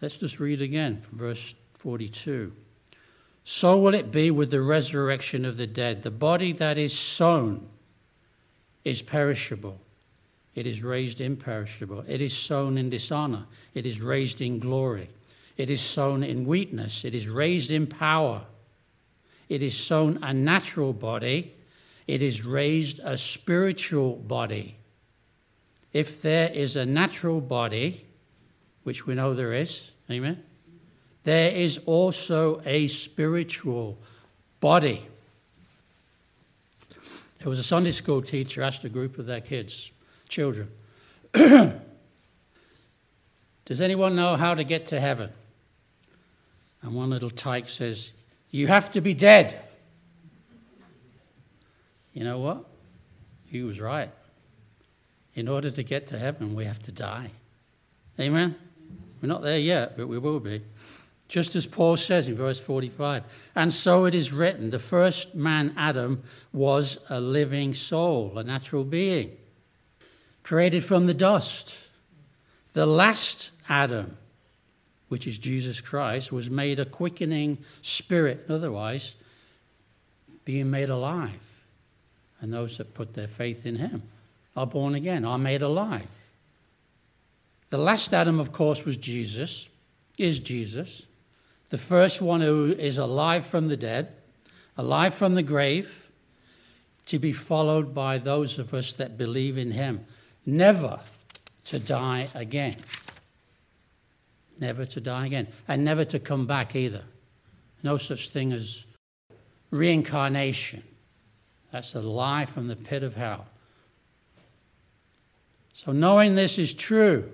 Let's 0.00 0.16
just 0.16 0.40
read 0.40 0.62
again 0.62 1.02
from 1.02 1.18
verse 1.18 1.54
42. 1.74 2.52
So 3.44 3.76
will 3.78 3.94
it 3.94 4.10
be 4.10 4.30
with 4.30 4.50
the 4.50 4.60
resurrection 4.60 5.44
of 5.44 5.56
the 5.56 5.66
dead. 5.66 6.02
The 6.02 6.10
body 6.10 6.52
that 6.52 6.78
is 6.78 6.96
sown 6.96 7.68
is 8.84 9.02
perishable. 9.02 9.80
It 10.54 10.66
is 10.66 10.82
raised 10.82 11.20
imperishable. 11.20 12.04
It 12.06 12.20
is 12.20 12.36
sown 12.36 12.76
in 12.78 12.90
dishonor. 12.90 13.44
It 13.74 13.86
is 13.86 14.00
raised 14.00 14.40
in 14.40 14.58
glory. 14.58 15.08
It 15.56 15.70
is 15.70 15.80
sown 15.80 16.22
in 16.22 16.46
weakness. 16.46 17.04
It 17.04 17.14
is 17.14 17.26
raised 17.26 17.70
in 17.70 17.86
power. 17.86 18.42
It 19.48 19.62
is 19.62 19.76
sown 19.76 20.18
a 20.22 20.32
natural 20.32 20.92
body. 20.92 21.54
It 22.06 22.22
is 22.22 22.44
raised 22.44 23.00
a 23.02 23.16
spiritual 23.16 24.16
body. 24.16 24.76
If 25.92 26.22
there 26.22 26.48
is 26.50 26.76
a 26.76 26.86
natural 26.86 27.40
body, 27.40 28.06
which 28.82 29.06
we 29.06 29.14
know 29.14 29.34
there 29.34 29.52
is, 29.52 29.90
amen, 30.10 30.42
there 31.24 31.52
is 31.52 31.78
also 31.86 32.60
a 32.64 32.88
spiritual 32.88 33.98
body. 34.60 35.06
There 37.38 37.48
was 37.48 37.58
a 37.58 37.64
Sunday 37.64 37.92
school 37.92 38.22
teacher 38.22 38.62
asked 38.62 38.84
a 38.84 38.88
group 38.88 39.18
of 39.18 39.26
their 39.26 39.40
kids, 39.40 39.90
children, 40.28 40.70
Does 43.64 43.80
anyone 43.80 44.16
know 44.16 44.36
how 44.36 44.54
to 44.54 44.64
get 44.64 44.86
to 44.86 45.00
heaven? 45.00 45.30
And 46.82 46.94
one 46.94 47.10
little 47.10 47.30
tyke 47.30 47.68
says, 47.68 48.12
You 48.50 48.66
have 48.66 48.92
to 48.92 49.00
be 49.00 49.14
dead. 49.14 49.58
You 52.12 52.24
know 52.24 52.38
what? 52.38 52.64
He 53.46 53.62
was 53.62 53.80
right. 53.80 54.10
In 55.34 55.48
order 55.48 55.70
to 55.70 55.82
get 55.82 56.08
to 56.08 56.18
heaven, 56.18 56.54
we 56.54 56.66
have 56.66 56.80
to 56.82 56.92
die. 56.92 57.30
Amen? 58.20 58.56
We're 59.22 59.28
not 59.28 59.40
there 59.40 59.58
yet, 59.58 59.96
but 59.96 60.08
we 60.08 60.18
will 60.18 60.40
be. 60.40 60.60
Just 61.32 61.56
as 61.56 61.64
Paul 61.64 61.96
says 61.96 62.28
in 62.28 62.34
verse 62.34 62.58
45 62.58 63.24
And 63.54 63.72
so 63.72 64.04
it 64.04 64.14
is 64.14 64.34
written 64.34 64.68
the 64.68 64.78
first 64.78 65.34
man, 65.34 65.72
Adam, 65.78 66.22
was 66.52 66.98
a 67.08 67.22
living 67.22 67.72
soul, 67.72 68.36
a 68.36 68.44
natural 68.44 68.84
being, 68.84 69.34
created 70.42 70.84
from 70.84 71.06
the 71.06 71.14
dust. 71.14 71.88
The 72.74 72.84
last 72.84 73.50
Adam, 73.66 74.18
which 75.08 75.26
is 75.26 75.38
Jesus 75.38 75.80
Christ, 75.80 76.32
was 76.32 76.50
made 76.50 76.78
a 76.78 76.84
quickening 76.84 77.56
spirit, 77.80 78.44
otherwise, 78.50 79.14
being 80.44 80.70
made 80.70 80.90
alive. 80.90 81.40
And 82.42 82.52
those 82.52 82.76
that 82.76 82.92
put 82.92 83.14
their 83.14 83.26
faith 83.26 83.64
in 83.64 83.76
him 83.76 84.02
are 84.54 84.66
born 84.66 84.94
again, 84.94 85.24
are 85.24 85.38
made 85.38 85.62
alive. 85.62 86.08
The 87.70 87.78
last 87.78 88.12
Adam, 88.12 88.38
of 88.38 88.52
course, 88.52 88.84
was 88.84 88.98
Jesus, 88.98 89.70
is 90.18 90.38
Jesus. 90.38 91.06
The 91.72 91.78
first 91.78 92.20
one 92.20 92.42
who 92.42 92.66
is 92.66 92.98
alive 92.98 93.46
from 93.46 93.68
the 93.68 93.78
dead, 93.78 94.12
alive 94.76 95.14
from 95.14 95.34
the 95.34 95.42
grave, 95.42 96.06
to 97.06 97.18
be 97.18 97.32
followed 97.32 97.94
by 97.94 98.18
those 98.18 98.58
of 98.58 98.74
us 98.74 98.92
that 98.92 99.16
believe 99.16 99.56
in 99.56 99.70
him, 99.70 100.04
never 100.44 101.00
to 101.64 101.78
die 101.78 102.28
again. 102.34 102.76
Never 104.60 104.84
to 104.84 105.00
die 105.00 105.24
again. 105.24 105.46
And 105.66 105.82
never 105.82 106.04
to 106.04 106.18
come 106.18 106.46
back 106.46 106.76
either. 106.76 107.04
No 107.82 107.96
such 107.96 108.28
thing 108.28 108.52
as 108.52 108.84
reincarnation. 109.70 110.82
That's 111.70 111.94
a 111.94 112.02
lie 112.02 112.44
from 112.44 112.68
the 112.68 112.76
pit 112.76 113.02
of 113.02 113.16
hell. 113.16 113.46
So, 115.72 115.92
knowing 115.92 116.34
this 116.34 116.58
is 116.58 116.74
true, 116.74 117.32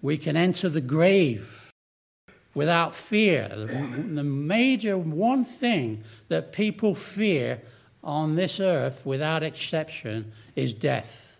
we 0.00 0.16
can 0.16 0.34
enter 0.38 0.70
the 0.70 0.80
grave 0.80 1.65
without 2.56 2.94
fear. 2.94 3.48
The, 3.48 4.24
major 4.24 4.96
one 4.96 5.44
thing 5.44 6.02
that 6.28 6.52
people 6.52 6.94
fear 6.94 7.60
on 8.02 8.34
this 8.34 8.58
earth, 8.58 9.04
without 9.04 9.42
exception, 9.42 10.32
is 10.56 10.72
death. 10.72 11.38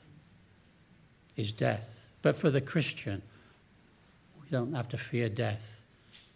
Is 1.37 1.53
death. 1.53 2.11
But 2.21 2.37
for 2.37 2.51
the 2.51 2.61
Christian, 2.61 3.23
we 4.43 4.51
don't 4.51 4.75
have 4.75 4.91
to 4.91 4.99
fear 4.99 5.29
death 5.29 5.81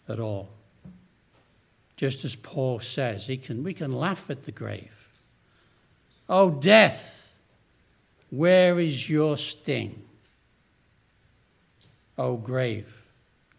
at 0.08 0.18
all. 0.18 0.48
Just 1.96 2.24
as 2.24 2.34
Paul 2.34 2.80
says, 2.80 3.26
he 3.26 3.36
can, 3.36 3.62
we 3.62 3.74
can 3.74 3.92
laugh 3.92 4.30
at 4.30 4.44
the 4.44 4.52
grave. 4.52 5.08
Oh, 6.28 6.50
death, 6.50 7.30
where 8.30 8.80
is 8.80 9.10
your 9.10 9.36
sting? 9.36 10.02
Oh, 12.16 12.36
grave, 12.36 12.99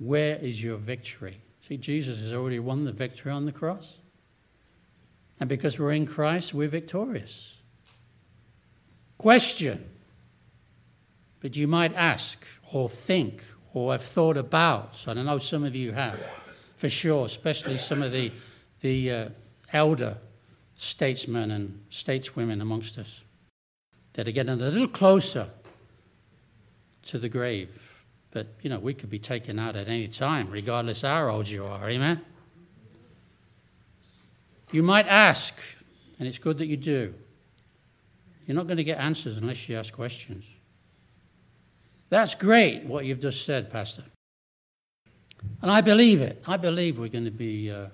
where 0.02 0.36
is 0.38 0.64
your 0.64 0.78
victory? 0.78 1.38
See, 1.60 1.78
Jesus 1.78 2.20
has 2.22 2.34
already 2.34 2.58
won 2.58 2.86
the 2.86 2.92
victory 2.92 3.32
on 3.32 3.46
the 3.46 3.52
cross. 3.52 3.98
And 5.40 5.48
because 5.48 5.78
we're 5.78 5.92
in 5.92 6.08
Christ, 6.08 6.56
we're 6.56 6.68
victorious. 6.68 7.58
Question. 9.20 9.88
But 11.40 11.56
you 11.56 11.68
might 11.68 11.94
ask 11.94 12.44
or 12.74 12.90
think 12.90 13.44
or 13.76 13.92
have 13.92 14.02
thought 14.02 14.38
about, 14.38 15.06
and 15.08 15.20
I 15.20 15.24
know 15.24 15.38
some 15.38 15.64
of 15.64 15.76
you 15.76 15.92
have, 15.92 16.20
for 16.76 16.90
sure, 16.90 17.28
especially 17.28 17.78
some 17.78 18.02
of 18.02 18.12
the, 18.12 18.32
the 18.80 19.12
uh, 19.12 19.30
elder 19.72 20.18
statesmen 20.78 21.52
and 21.52 21.80
stateswomen 21.92 22.60
amongst 22.60 22.98
us 22.98 23.22
that 24.14 24.28
are 24.28 24.32
getting 24.32 24.54
a 24.54 24.56
little 24.56 24.88
closer 24.88 25.48
to 27.04 27.20
the 27.20 27.30
grave. 27.30 27.90
But, 28.32 28.48
you 28.62 28.70
know, 28.70 28.80
we 28.80 28.94
could 28.94 29.10
be 29.10 29.20
taken 29.20 29.60
out 29.60 29.76
at 29.76 29.88
any 29.88 30.08
time, 30.08 30.50
regardless 30.50 31.02
how 31.02 31.28
old 31.28 31.50
you 31.50 31.65
are. 31.65 31.89
Amen? 31.89 32.22
You 34.72 34.84
might 34.84 35.08
ask, 35.08 35.60
and 36.17 36.28
it's 36.28 36.38
good 36.38 36.58
that 36.60 36.67
you 36.67 36.78
do. 36.78 37.13
You're 38.48 38.56
not 38.56 38.67
going 38.67 38.78
to 38.78 38.84
get 38.84 39.00
answers 39.00 39.38
unless 39.38 39.67
you 39.67 39.78
ask 39.78 39.94
questions. 39.94 40.50
That's 42.10 42.36
great, 42.36 42.84
what 42.84 43.06
you've 43.06 43.20
just 43.20 43.46
said, 43.46 43.72
Pastor. 43.72 44.04
And 45.62 45.70
I 45.70 45.82
believe 45.82 46.22
it. 46.22 46.41
I 46.48 46.58
believe 46.58 47.00
we're 47.00 47.10
going 47.10 47.26
to 47.26 47.32
be 47.32 47.72
uh, 47.72 47.88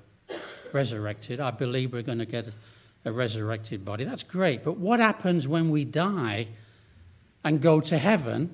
resurrected. 0.71 1.39
I 1.39 1.51
believe 1.51 1.93
we're 1.93 2.01
going 2.01 2.19
to 2.19 2.25
get 2.25 2.47
a, 2.47 3.09
a 3.09 3.11
resurrected 3.11 3.83
body. 3.83 4.03
That's 4.03 4.23
great. 4.23 4.63
But 4.63 4.77
what 4.77 4.99
happens 4.99 5.47
when 5.47 5.69
we 5.69 5.83
die 5.85 6.47
and 7.43 7.61
go 7.61 7.79
to 7.81 7.97
heaven? 7.97 8.53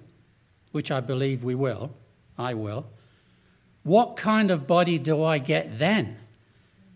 Which 0.74 0.92
I 0.92 1.00
believe 1.00 1.44
we 1.44 1.56
will, 1.56 1.92
I 2.38 2.56
will, 2.56 2.88
what 3.84 4.18
kind 4.18 4.52
of 4.52 4.68
body 4.68 4.98
do 4.98 5.24
I 5.24 5.38
get 5.38 5.78
then 5.78 6.18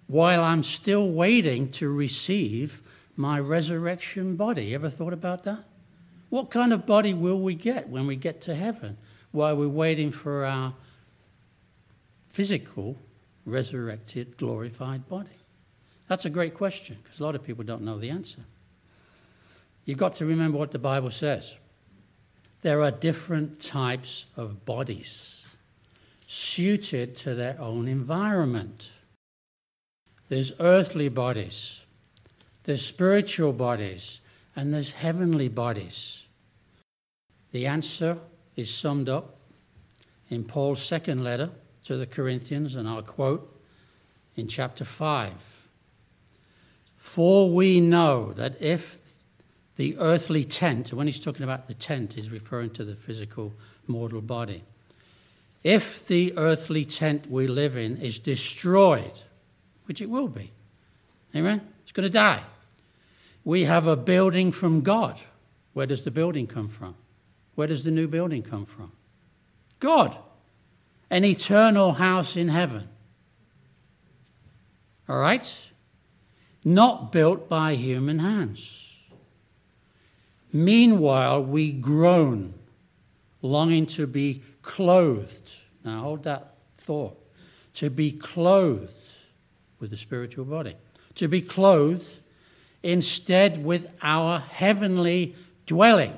while 0.08 0.44
I'm 0.44 0.64
still 0.64 1.10
waiting 1.10 1.70
to 1.74 1.90
receive 1.90 2.82
my 3.16 3.40
resurrection 3.40 4.36
body? 4.36 4.74
Ever 4.74 4.90
thought 4.90 5.14
about 5.14 5.44
that? 5.44 5.64
What 6.30 6.50
kind 6.50 6.74
of 6.74 6.86
body 6.86 7.14
will 7.14 7.40
we 7.40 7.56
get 7.56 7.88
when 7.88 8.08
we 8.08 8.16
get 8.16 8.42
to 8.42 8.56
heaven 8.56 8.98
while 9.32 9.56
we're 9.56 9.68
waiting 9.68 10.12
for 10.12 10.44
our 10.44 10.74
physical, 12.30 12.98
resurrected, 13.46 14.38
glorified 14.38 15.08
body? 15.08 15.30
That's 16.08 16.26
a 16.26 16.30
great 16.30 16.56
question 16.56 16.98
because 17.04 17.20
a 17.20 17.24
lot 17.24 17.36
of 17.36 17.44
people 17.44 17.64
don't 17.64 17.84
know 17.84 18.00
the 18.00 18.10
answer. 18.10 18.42
You've 19.86 19.98
got 19.98 20.16
to 20.16 20.26
remember 20.26 20.58
what 20.58 20.72
the 20.72 20.80
Bible 20.80 21.12
says. 21.12 21.56
There 22.68 22.84
are 22.84 22.92
different 22.92 23.62
types 23.62 24.26
of 24.36 24.66
bodies 24.66 25.46
suited 26.26 27.16
to 27.16 27.34
their 27.34 27.56
own 27.62 27.88
environment. 27.88 28.90
There's 30.28 30.52
earthly 30.60 31.08
bodies, 31.08 31.80
there's 32.66 32.86
spiritual 32.86 33.54
bodies, 33.54 34.20
and 34.54 34.74
there's 34.74 34.92
heavenly 34.92 35.48
bodies. 35.48 36.26
The 37.54 37.68
answer 37.68 38.18
is 38.58 38.70
summed 38.70 39.08
up 39.08 39.38
in 40.30 40.44
Paul's 40.44 40.84
second 40.84 41.24
letter 41.24 41.52
to 41.86 41.96
the 41.96 42.06
Corinthians, 42.06 42.76
and 42.76 42.86
I'll 42.86 43.02
quote 43.02 43.62
in 44.36 44.50
chapter 44.50 44.84
5 44.84 45.32
For 46.98 47.50
we 47.50 47.80
know 47.80 48.34
that 48.34 48.62
if 48.62 49.07
the 49.78 49.96
earthly 49.98 50.44
tent, 50.44 50.92
when 50.92 51.08
he's 51.08 51.20
talking 51.20 51.44
about 51.44 51.68
the 51.68 51.74
tent, 51.74 52.14
he's 52.14 52.30
referring 52.30 52.72
to 52.72 52.84
the 52.84 52.96
physical 52.96 53.54
mortal 53.86 54.22
body. 54.22 54.64
If 55.64 56.08
the 56.08 56.36
earthly 56.38 56.84
tent 56.84 57.30
we 57.30 57.48
live 57.48 57.78
in 57.78 57.98
is 57.98 58.20
destroyed, 58.20 59.12
which 59.86 60.02
it 60.02 60.10
will 60.10 60.28
be, 60.28 60.52
amen? 61.36 61.62
It's 61.84 61.92
going 61.92 62.08
to 62.08 62.14
die. 62.14 62.44
We 63.44 63.66
have 63.66 63.88
a 63.88 63.96
building 63.96 64.52
from 64.52 64.82
God. 64.82 65.22
Where 65.74 65.86
does 65.86 66.04
the 66.04 66.12
building 66.12 66.48
come 66.48 66.68
from? 66.68 66.96
Where 67.56 67.68
does 67.68 67.84
the 67.84 67.92
new 67.92 68.08
building 68.08 68.44
come 68.44 68.66
from? 68.66 68.92
God. 69.80 70.18
An 71.10 71.24
eternal 71.24 71.94
house 71.94 72.36
in 72.36 72.50
heaven. 72.50 72.90
All 75.08 75.18
right? 75.18 75.58
Not 76.66 77.12
built 77.12 77.48
by 77.48 77.76
human 77.76 78.20
hands. 78.20 78.87
Meanwhile, 80.52 81.44
we 81.44 81.72
groan, 81.72 82.54
longing 83.42 83.86
to 83.88 84.08
be 84.08 84.44
clothed. 84.62 85.54
Now, 85.84 86.02
hold 86.02 86.24
that 86.24 86.56
thought. 86.78 87.18
To 87.76 87.90
be 87.90 88.12
clothed 88.12 88.92
with 89.80 89.92
the 89.92 89.98
spiritual 89.98 90.46
body. 90.46 90.76
To 91.16 91.28
be 91.28 91.42
clothed 91.42 92.12
instead 92.82 93.64
with 93.64 93.88
our 94.02 94.40
heavenly 94.40 95.36
dwelling. 95.66 96.18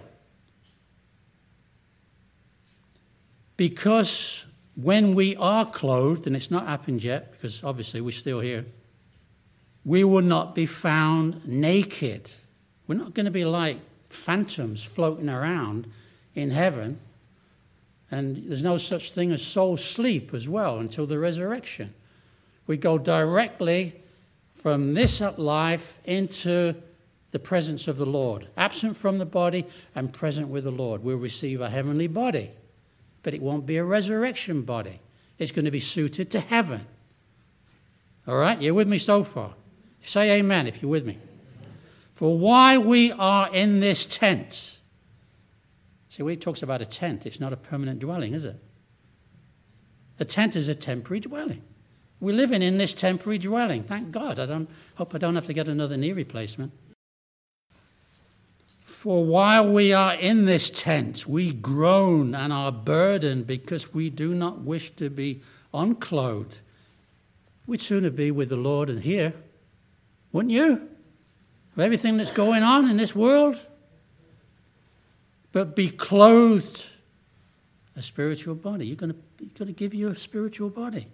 Because 3.57 4.45
when 4.75 5.15
we 5.15 5.35
are 5.35 5.65
clothed, 5.65 6.27
and 6.27 6.35
it's 6.35 6.51
not 6.51 6.65
happened 6.67 7.03
yet, 7.03 7.33
because 7.33 7.61
obviously 7.63 7.99
we're 7.99 8.11
still 8.11 8.39
here, 8.39 8.65
we 9.83 10.03
will 10.03 10.21
not 10.21 10.55
be 10.55 10.65
found 10.65 11.45
naked. 11.45 12.31
We're 12.87 12.95
not 12.95 13.13
going 13.13 13.25
to 13.25 13.31
be 13.31 13.43
like 13.43 13.77
phantoms 14.10 14.84
floating 14.84 15.30
around 15.30 15.89
in 16.36 16.52
heaven. 16.52 17.00
And 18.12 18.43
there's 18.48 18.63
no 18.63 18.78
such 18.78 19.12
thing 19.12 19.32
as 19.32 19.41
soul 19.41 19.78
sleep 19.78 20.34
as 20.34 20.48
well 20.48 20.80
until 20.80 21.06
the 21.06 21.19
resurrection. 21.19 21.93
We 22.65 22.78
go 22.78 22.98
directly 22.98 23.95
from 24.56 24.93
this 24.93 25.22
life 25.38 26.00
into 26.06 26.76
the 27.32 27.39
presence 27.39 27.88
of 27.88 27.98
the 27.98 28.06
Lord. 28.06 28.48
Absent 28.58 28.98
from 28.98 29.19
the 29.19 29.26
body 29.26 29.65
and 29.95 30.12
present 30.12 30.48
with 30.48 30.63
the 30.63 30.72
Lord. 30.72 31.04
We'll 31.04 31.17
receive 31.17 31.62
a 31.62 31.69
heavenly 31.69 32.08
body, 32.08 32.50
but 33.24 33.34
it 33.34 33.41
won't 33.41 33.65
be 33.65 33.78
a 33.78 33.84
resurrection 33.84 34.63
body. 34.63 35.00
It's 35.38 35.52
going 35.52 35.65
to 35.65 35.72
be 35.72 35.80
suited 35.80 36.32
to 36.32 36.39
heaven. 36.39 36.86
All 38.28 38.36
right? 38.36 38.62
You're 38.62 38.74
with 38.74 38.88
me 38.88 38.98
so 38.98 39.24
far? 39.24 39.54
Say 40.04 40.32
amen 40.32 40.67
if 40.67 40.82
you're 40.82 40.91
with 40.91 41.06
me. 41.06 41.17
For 42.19 42.38
why 42.38 42.77
we 42.77 43.13
are 43.13 43.49
in 43.55 43.79
this 43.79 44.05
tent. 44.05 44.77
See, 46.10 46.21
when 46.21 46.34
he 46.34 46.38
talks 46.38 46.62
about 46.62 46.82
a 46.82 46.86
tent, 46.86 47.25
it's 47.25 47.39
not 47.39 47.53
a 47.53 47.55
permanent 47.55 48.01
dwelling, 48.01 48.34
is 48.34 48.43
it? 48.43 48.58
A 50.19 50.25
tent 50.25 50.58
is 50.58 50.67
a 50.67 50.75
temporary 50.75 51.21
dwelling. 51.21 51.62
We're 52.19 52.36
living 52.36 52.62
in 52.62 52.77
this 52.77 52.93
temporary 52.93 53.38
dwelling. 53.38 53.84
Thank 53.84 54.12
God. 54.12 54.38
I 54.38 54.47
don't, 54.47 54.69
hope 54.95 55.15
I 55.15 55.17
don't 55.17 55.36
have 55.36 55.47
to 55.47 55.53
get 55.53 55.69
another 55.69 55.95
knee 55.95 56.12
replacement. 56.12 56.73
For 58.84 59.23
while 59.23 59.71
we 59.71 59.93
are 59.93 60.15
in 60.15 60.43
this 60.43 60.69
tent, 60.69 61.25
we 61.25 61.53
groan 61.53 62.36
and 62.36 62.51
are 62.51 62.73
burdened 62.73 63.47
because 63.47 63.93
we 63.93 64.10
do 64.10 64.36
not 64.36 64.60
wish 64.60 64.89
to 64.97 65.10
be 65.10 65.39
unclothed. 65.73 66.58
We'd 67.65 67.82
sooner 67.82 68.10
be 68.10 68.29
with 68.29 68.49
the 68.49 68.58
Lord 68.58 68.89
and 68.89 69.03
here, 69.03 69.32
wouldn't 70.34 70.51
you? 70.51 70.89
Of 71.79 71.85
everything 71.85 72.17
that's 72.17 72.31
going 72.31 72.61
on 72.61 72.89
in 72.89 72.97
this 72.97 73.15
world, 73.15 73.55
but 75.53 75.77
be 75.77 75.89
clothed 75.89 76.85
a 77.95 78.03
spiritual 78.03 78.53
body. 78.53 78.85
You're 78.85 78.97
going 78.97 79.13
to, 79.13 79.19
you're 79.39 79.57
going 79.57 79.67
to 79.67 79.73
give 79.73 79.93
you 79.93 80.09
a 80.09 80.15
spiritual 80.15 80.69
body. 80.69 81.07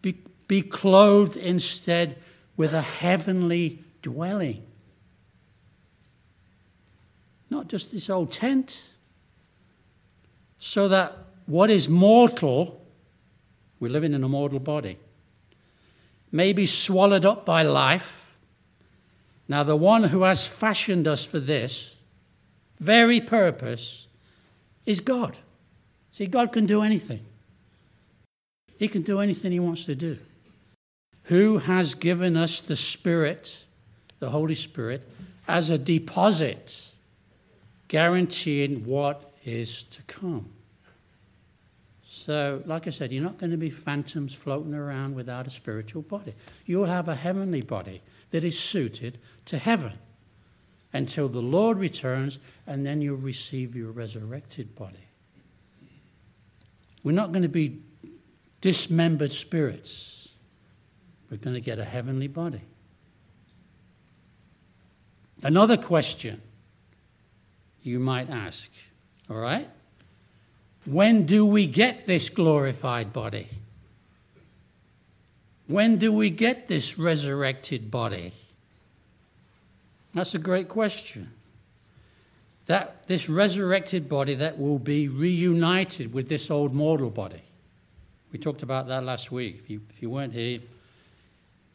Be, 0.00 0.16
be 0.48 0.62
clothed 0.62 1.36
instead 1.36 2.16
with 2.56 2.72
a 2.72 2.80
heavenly 2.80 3.80
dwelling. 4.00 4.62
Not 7.50 7.68
just 7.68 7.92
this 7.92 8.08
old 8.08 8.32
tent. 8.32 8.92
So 10.58 10.88
that 10.88 11.18
what 11.44 11.68
is 11.68 11.86
mortal, 11.86 12.82
we're 13.78 13.92
living 13.92 14.14
in 14.14 14.24
a 14.24 14.28
mortal 14.28 14.58
body, 14.58 14.96
may 16.32 16.54
be 16.54 16.64
swallowed 16.64 17.26
up 17.26 17.44
by 17.44 17.62
life 17.62 18.23
now, 19.48 19.62
the 19.62 19.76
one 19.76 20.04
who 20.04 20.22
has 20.22 20.46
fashioned 20.46 21.06
us 21.06 21.24
for 21.24 21.38
this 21.38 21.96
very 22.78 23.20
purpose 23.20 24.06
is 24.86 25.00
God. 25.00 25.36
See, 26.12 26.26
God 26.26 26.52
can 26.52 26.66
do 26.66 26.82
anything, 26.82 27.20
He 28.78 28.88
can 28.88 29.02
do 29.02 29.20
anything 29.20 29.52
He 29.52 29.60
wants 29.60 29.84
to 29.86 29.94
do. 29.94 30.18
Who 31.24 31.58
has 31.58 31.94
given 31.94 32.36
us 32.36 32.60
the 32.60 32.76
Spirit, 32.76 33.56
the 34.18 34.30
Holy 34.30 34.54
Spirit, 34.54 35.08
as 35.48 35.70
a 35.70 35.78
deposit, 35.78 36.88
guaranteeing 37.88 38.84
what 38.84 39.32
is 39.44 39.84
to 39.84 40.02
come? 40.02 40.50
So, 42.06 42.62
like 42.64 42.86
I 42.86 42.90
said, 42.90 43.12
you're 43.12 43.22
not 43.22 43.38
going 43.38 43.52
to 43.52 43.58
be 43.58 43.70
phantoms 43.70 44.34
floating 44.34 44.74
around 44.74 45.14
without 45.14 45.46
a 45.46 45.50
spiritual 45.50 46.02
body. 46.02 46.34
You'll 46.64 46.86
have 46.86 47.08
a 47.08 47.14
heavenly 47.14 47.60
body 47.60 48.00
that 48.34 48.42
is 48.42 48.58
suited 48.58 49.16
to 49.44 49.56
heaven 49.56 49.92
until 50.92 51.28
the 51.28 51.40
Lord 51.40 51.78
returns, 51.78 52.40
and 52.66 52.84
then 52.84 53.00
you'll 53.00 53.16
receive 53.16 53.76
your 53.76 53.92
resurrected 53.92 54.74
body. 54.74 55.06
We're 57.04 57.12
not 57.12 57.30
going 57.30 57.44
to 57.44 57.48
be 57.48 57.80
dismembered 58.60 59.30
spirits, 59.30 60.30
we're 61.30 61.36
going 61.36 61.54
to 61.54 61.60
get 61.60 61.78
a 61.78 61.84
heavenly 61.84 62.26
body. 62.26 62.62
Another 65.44 65.76
question 65.76 66.42
you 67.84 68.00
might 68.00 68.30
ask, 68.30 68.68
all 69.30 69.36
right? 69.36 69.68
When 70.86 71.24
do 71.24 71.46
we 71.46 71.68
get 71.68 72.08
this 72.08 72.30
glorified 72.30 73.12
body? 73.12 73.46
When 75.66 75.96
do 75.96 76.12
we 76.12 76.30
get 76.30 76.68
this 76.68 76.98
resurrected 76.98 77.90
body? 77.90 78.32
That's 80.12 80.34
a 80.34 80.38
great 80.38 80.68
question. 80.68 81.32
That 82.66 83.06
this 83.06 83.28
resurrected 83.28 84.08
body 84.08 84.34
that 84.34 84.58
will 84.58 84.78
be 84.78 85.08
reunited 85.08 86.12
with 86.12 86.28
this 86.28 86.50
old 86.50 86.74
mortal 86.74 87.10
body. 87.10 87.42
We 88.32 88.38
talked 88.38 88.62
about 88.62 88.88
that 88.88 89.04
last 89.04 89.30
week. 89.30 89.60
If 89.62 89.70
you, 89.70 89.80
if 89.90 90.02
you 90.02 90.10
weren't 90.10 90.32
here, 90.32 90.60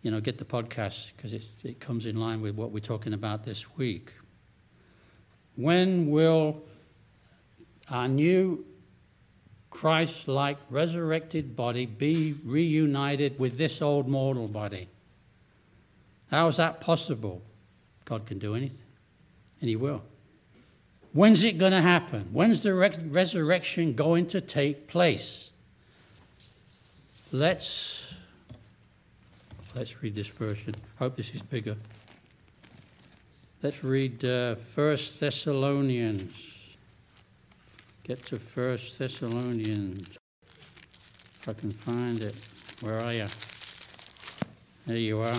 you 0.01 0.11
know, 0.11 0.21
get 0.21 0.37
the 0.37 0.45
podcast 0.45 1.11
because 1.15 1.33
it, 1.33 1.43
it 1.63 1.79
comes 1.79 2.05
in 2.05 2.19
line 2.19 2.41
with 2.41 2.55
what 2.55 2.71
we're 2.71 2.79
talking 2.79 3.13
about 3.13 3.43
this 3.43 3.77
week. 3.77 4.13
When 5.55 6.09
will 6.09 6.61
our 7.89 8.07
new 8.07 8.65
Christ 9.69 10.27
like 10.27 10.57
resurrected 10.69 11.55
body 11.55 11.85
be 11.85 12.35
reunited 12.43 13.37
with 13.39 13.57
this 13.57 13.81
old 13.81 14.07
mortal 14.07 14.47
body. 14.47 14.87
How 16.31 16.47
is 16.47 16.57
that 16.57 16.81
possible? 16.81 17.41
God 18.05 18.25
can 18.25 18.39
do 18.39 18.55
anything, 18.55 18.81
and 19.61 19.69
He 19.69 19.75
will. 19.75 20.01
When's 21.13 21.43
it 21.43 21.57
going 21.57 21.71
to 21.71 21.81
happen? 21.81 22.29
When's 22.31 22.61
the 22.61 22.73
resurrection 22.73 23.93
going 23.93 24.27
to 24.27 24.41
take 24.41 24.87
place? 24.87 25.51
Let's 27.31 28.13
let's 29.75 30.01
read 30.01 30.15
this 30.15 30.27
version. 30.27 30.73
I 30.99 31.03
hope 31.03 31.15
this 31.15 31.33
is 31.33 31.41
bigger. 31.41 31.77
Let's 33.61 33.83
read 33.83 34.23
uh, 34.23 34.55
1 34.73 34.97
Thessalonians. 35.19 36.48
Get 38.09 38.25
to 38.25 38.37
First 38.37 38.97
Thessalonians. 38.97 40.17
If 40.41 41.47
I 41.47 41.53
can 41.53 41.69
find 41.69 42.19
it. 42.23 42.35
Where 42.81 42.99
are 42.99 43.13
you? 43.13 43.27
There 44.87 44.97
you 44.97 45.19
are. 45.19 45.37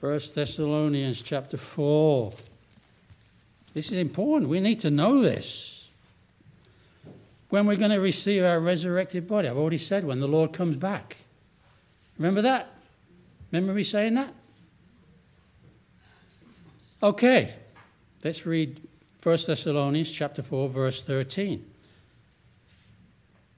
First 0.00 0.34
Thessalonians 0.34 1.20
chapter 1.20 1.58
4. 1.58 2.32
This 3.74 3.92
is 3.92 3.98
important. 3.98 4.48
We 4.48 4.58
need 4.58 4.80
to 4.80 4.90
know 4.90 5.20
this. 5.20 5.90
When 7.50 7.66
we're 7.66 7.76
going 7.76 7.90
to 7.90 8.00
receive 8.00 8.42
our 8.42 8.58
resurrected 8.58 9.28
body. 9.28 9.48
I've 9.48 9.58
already 9.58 9.76
said 9.76 10.06
when 10.06 10.20
the 10.20 10.28
Lord 10.28 10.54
comes 10.54 10.78
back. 10.78 11.18
Remember 12.16 12.40
that? 12.40 12.70
Remember 13.52 13.74
me 13.74 13.82
saying 13.82 14.14
that? 14.14 14.32
Okay. 17.02 17.52
Let's 18.24 18.46
read 18.46 18.80
1 19.24 19.38
Thessalonians 19.46 20.12
chapter 20.12 20.42
4 20.42 20.68
verse 20.68 21.00
13. 21.00 21.64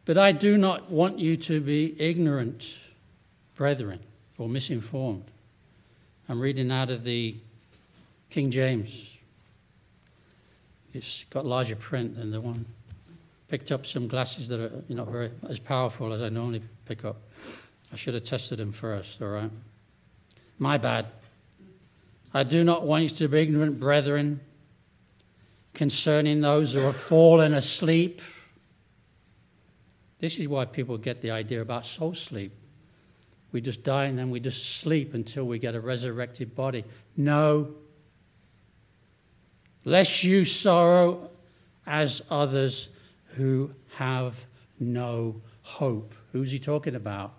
But 0.04 0.16
I 0.16 0.30
do 0.30 0.56
not 0.56 0.92
want 0.92 1.18
you 1.18 1.36
to 1.38 1.60
be 1.60 2.00
ignorant, 2.00 2.72
brethren, 3.56 3.98
or 4.38 4.48
misinformed. 4.48 5.24
I'm 6.28 6.38
reading 6.38 6.70
out 6.70 6.90
of 6.90 7.02
the 7.02 7.34
King 8.30 8.52
James. 8.52 9.10
It's 10.94 11.24
got 11.30 11.44
larger 11.44 11.74
print 11.74 12.14
than 12.14 12.30
the 12.30 12.40
one. 12.40 12.66
Picked 13.48 13.72
up 13.72 13.86
some 13.86 14.06
glasses 14.06 14.46
that 14.46 14.60
are 14.60 14.84
not 14.88 15.08
very 15.08 15.32
as 15.48 15.58
powerful 15.58 16.12
as 16.12 16.22
I 16.22 16.28
normally 16.28 16.62
pick 16.84 17.04
up. 17.04 17.16
I 17.92 17.96
should 17.96 18.14
have 18.14 18.22
tested 18.22 18.58
them 18.58 18.70
first, 18.70 19.20
all 19.20 19.30
right? 19.30 19.50
My 20.60 20.78
bad. 20.78 21.06
I 22.32 22.44
do 22.44 22.62
not 22.62 22.84
want 22.86 23.02
you 23.02 23.08
to 23.08 23.26
be 23.26 23.40
ignorant, 23.40 23.80
brethren, 23.80 24.38
concerning 25.76 26.40
those 26.40 26.72
who 26.72 26.80
have 26.80 26.96
fallen 26.96 27.52
asleep. 27.52 28.22
This 30.20 30.38
is 30.38 30.48
why 30.48 30.64
people 30.64 30.96
get 30.96 31.20
the 31.20 31.30
idea 31.30 31.60
about 31.60 31.84
soul 31.84 32.14
sleep. 32.14 32.52
We 33.52 33.60
just 33.60 33.84
die 33.84 34.06
and 34.06 34.18
then 34.18 34.30
we 34.30 34.40
just 34.40 34.80
sleep 34.80 35.12
until 35.12 35.44
we 35.44 35.58
get 35.58 35.74
a 35.74 35.80
resurrected 35.80 36.56
body. 36.56 36.86
No. 37.14 37.74
Lest 39.84 40.24
you 40.24 40.46
sorrow 40.46 41.28
as 41.86 42.22
others 42.30 42.88
who 43.34 43.70
have 43.96 44.46
no 44.80 45.42
hope. 45.60 46.14
Who's 46.32 46.50
he 46.50 46.58
talking 46.58 46.94
about? 46.94 47.34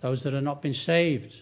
Those 0.00 0.24
that 0.24 0.32
have 0.32 0.42
not 0.42 0.62
been 0.62 0.74
saved. 0.74 1.36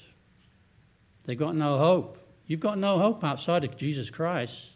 They've 1.24 1.38
got 1.38 1.56
no 1.56 1.78
hope. 1.78 2.18
You've 2.46 2.60
got 2.60 2.76
no 2.76 2.98
hope 2.98 3.24
outside 3.24 3.64
of 3.64 3.78
Jesus 3.78 4.10
Christ. 4.10 4.75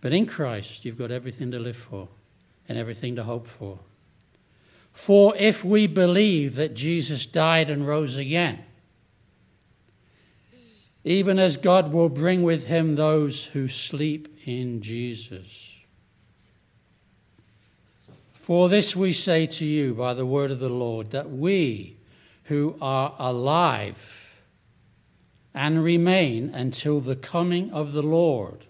But 0.00 0.12
in 0.12 0.26
Christ, 0.26 0.84
you've 0.84 0.98
got 0.98 1.10
everything 1.10 1.50
to 1.50 1.58
live 1.58 1.76
for 1.76 2.08
and 2.68 2.78
everything 2.78 3.16
to 3.16 3.24
hope 3.24 3.46
for. 3.46 3.78
For 4.92 5.36
if 5.36 5.64
we 5.64 5.86
believe 5.86 6.56
that 6.56 6.74
Jesus 6.74 7.26
died 7.26 7.70
and 7.70 7.86
rose 7.86 8.16
again, 8.16 8.60
even 11.04 11.38
as 11.38 11.56
God 11.56 11.92
will 11.92 12.08
bring 12.08 12.42
with 12.42 12.66
him 12.66 12.96
those 12.96 13.44
who 13.44 13.68
sleep 13.68 14.40
in 14.44 14.80
Jesus. 14.80 15.76
For 18.34 18.68
this 18.68 18.96
we 18.96 19.12
say 19.12 19.46
to 19.46 19.64
you 19.64 19.94
by 19.94 20.14
the 20.14 20.26
word 20.26 20.50
of 20.50 20.58
the 20.58 20.68
Lord, 20.68 21.10
that 21.10 21.30
we 21.30 21.96
who 22.44 22.76
are 22.80 23.14
alive 23.18 24.38
and 25.54 25.82
remain 25.82 26.50
until 26.50 27.00
the 27.00 27.16
coming 27.16 27.70
of 27.72 27.92
the 27.92 28.02
Lord 28.02 28.66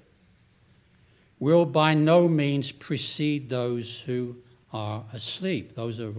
will 1.38 1.64
by 1.66 1.94
no 1.94 2.28
means 2.28 2.72
precede 2.72 3.48
those 3.48 4.00
who 4.02 4.36
are 4.72 5.04
asleep. 5.12 5.74
Those 5.74 6.00
are 6.00 6.12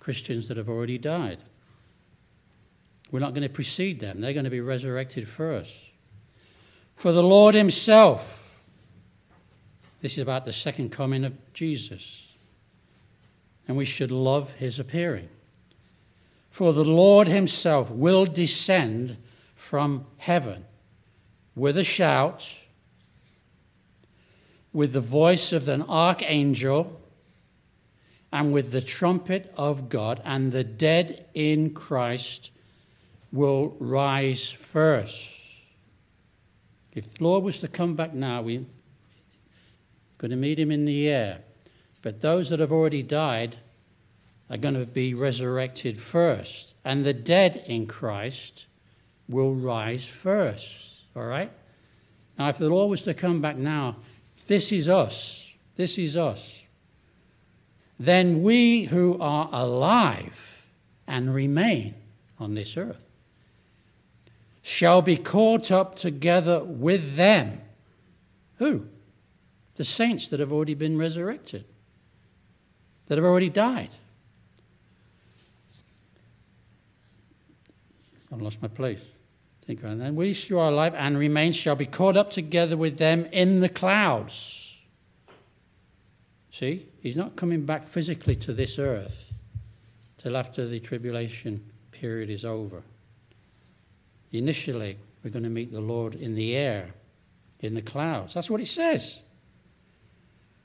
Christians 0.00 0.48
that 0.48 0.56
have 0.56 0.68
already 0.68 0.98
died. 0.98 1.38
We're 3.10 3.20
not 3.20 3.34
going 3.34 3.42
to 3.42 3.48
precede 3.48 4.00
them, 4.00 4.20
they're 4.20 4.32
going 4.32 4.44
to 4.44 4.50
be 4.50 4.60
resurrected 4.60 5.28
first. 5.28 5.76
For 6.96 7.12
the 7.12 7.22
Lord 7.22 7.54
Himself, 7.54 8.50
this 10.00 10.12
is 10.12 10.18
about 10.18 10.44
the 10.44 10.52
second 10.52 10.90
coming 10.90 11.24
of 11.24 11.34
Jesus, 11.52 12.28
and 13.68 13.76
we 13.76 13.84
should 13.84 14.10
love 14.10 14.52
His 14.52 14.78
appearing. 14.78 15.28
For 16.50 16.72
the 16.72 16.84
Lord 16.84 17.28
Himself 17.28 17.90
will 17.90 18.26
descend 18.26 19.16
from 19.54 20.06
heaven 20.16 20.64
with 21.54 21.76
a 21.76 21.84
shout 21.84 22.56
with 24.72 24.92
the 24.92 25.00
voice 25.00 25.52
of 25.52 25.68
an 25.68 25.82
archangel 25.82 27.00
and 28.32 28.52
with 28.52 28.72
the 28.72 28.80
trumpet 28.80 29.52
of 29.56 29.90
God, 29.90 30.22
and 30.24 30.52
the 30.52 30.64
dead 30.64 31.26
in 31.34 31.74
Christ 31.74 32.50
will 33.30 33.76
rise 33.78 34.50
first. 34.50 35.40
If 36.94 37.14
the 37.14 37.24
Lord 37.24 37.44
was 37.44 37.58
to 37.58 37.68
come 37.68 37.94
back 37.94 38.14
now, 38.14 38.42
we're 38.42 38.64
going 40.18 40.30
to 40.30 40.36
meet 40.36 40.58
him 40.58 40.70
in 40.70 40.84
the 40.84 41.08
air. 41.08 41.40
But 42.00 42.20
those 42.20 42.50
that 42.50 42.60
have 42.60 42.72
already 42.72 43.02
died 43.02 43.56
are 44.50 44.56
going 44.56 44.74
to 44.74 44.86
be 44.86 45.14
resurrected 45.14 46.00
first. 46.00 46.74
And 46.84 47.04
the 47.04 47.14
dead 47.14 47.64
in 47.66 47.86
Christ 47.86 48.66
will 49.28 49.54
rise 49.54 50.04
first. 50.04 51.00
All 51.14 51.24
right? 51.24 51.50
Now, 52.38 52.48
if 52.48 52.58
the 52.58 52.68
Lord 52.68 52.90
was 52.90 53.02
to 53.02 53.14
come 53.14 53.40
back 53.40 53.56
now, 53.56 53.96
this 54.52 54.70
is 54.70 54.86
us. 54.86 55.50
This 55.76 55.96
is 55.96 56.14
us. 56.14 56.56
Then 57.98 58.42
we 58.42 58.84
who 58.84 59.16
are 59.18 59.48
alive 59.50 60.66
and 61.06 61.34
remain 61.34 61.94
on 62.38 62.52
this 62.52 62.76
earth 62.76 63.00
shall 64.60 65.00
be 65.00 65.16
caught 65.16 65.70
up 65.70 65.96
together 65.96 66.62
with 66.62 67.16
them. 67.16 67.62
Who? 68.58 68.88
The 69.76 69.86
saints 69.86 70.28
that 70.28 70.38
have 70.38 70.52
already 70.52 70.74
been 70.74 70.98
resurrected, 70.98 71.64
that 73.06 73.16
have 73.16 73.24
already 73.24 73.48
died. 73.48 73.96
I've 78.30 78.42
lost 78.42 78.60
my 78.60 78.68
place. 78.68 79.00
That. 79.66 80.12
We 80.14 80.34
who 80.34 80.58
are 80.58 80.70
alive 80.70 80.94
and 80.94 81.16
remain 81.16 81.52
shall 81.52 81.76
be 81.76 81.86
caught 81.86 82.16
up 82.16 82.30
together 82.30 82.76
with 82.76 82.98
them 82.98 83.26
in 83.32 83.60
the 83.60 83.68
clouds. 83.68 84.80
See, 86.50 86.88
he's 87.00 87.16
not 87.16 87.36
coming 87.36 87.64
back 87.64 87.86
physically 87.86 88.34
to 88.36 88.52
this 88.52 88.78
earth 88.78 89.32
till 90.18 90.36
after 90.36 90.66
the 90.66 90.80
tribulation 90.80 91.64
period 91.90 92.28
is 92.28 92.44
over. 92.44 92.82
Initially, 94.32 94.98
we're 95.22 95.30
going 95.30 95.44
to 95.44 95.48
meet 95.48 95.72
the 95.72 95.80
Lord 95.80 96.14
in 96.14 96.34
the 96.34 96.54
air, 96.54 96.94
in 97.60 97.74
the 97.74 97.82
clouds. 97.82 98.34
That's 98.34 98.50
what 98.50 98.60
it 98.60 98.68
says. 98.68 99.20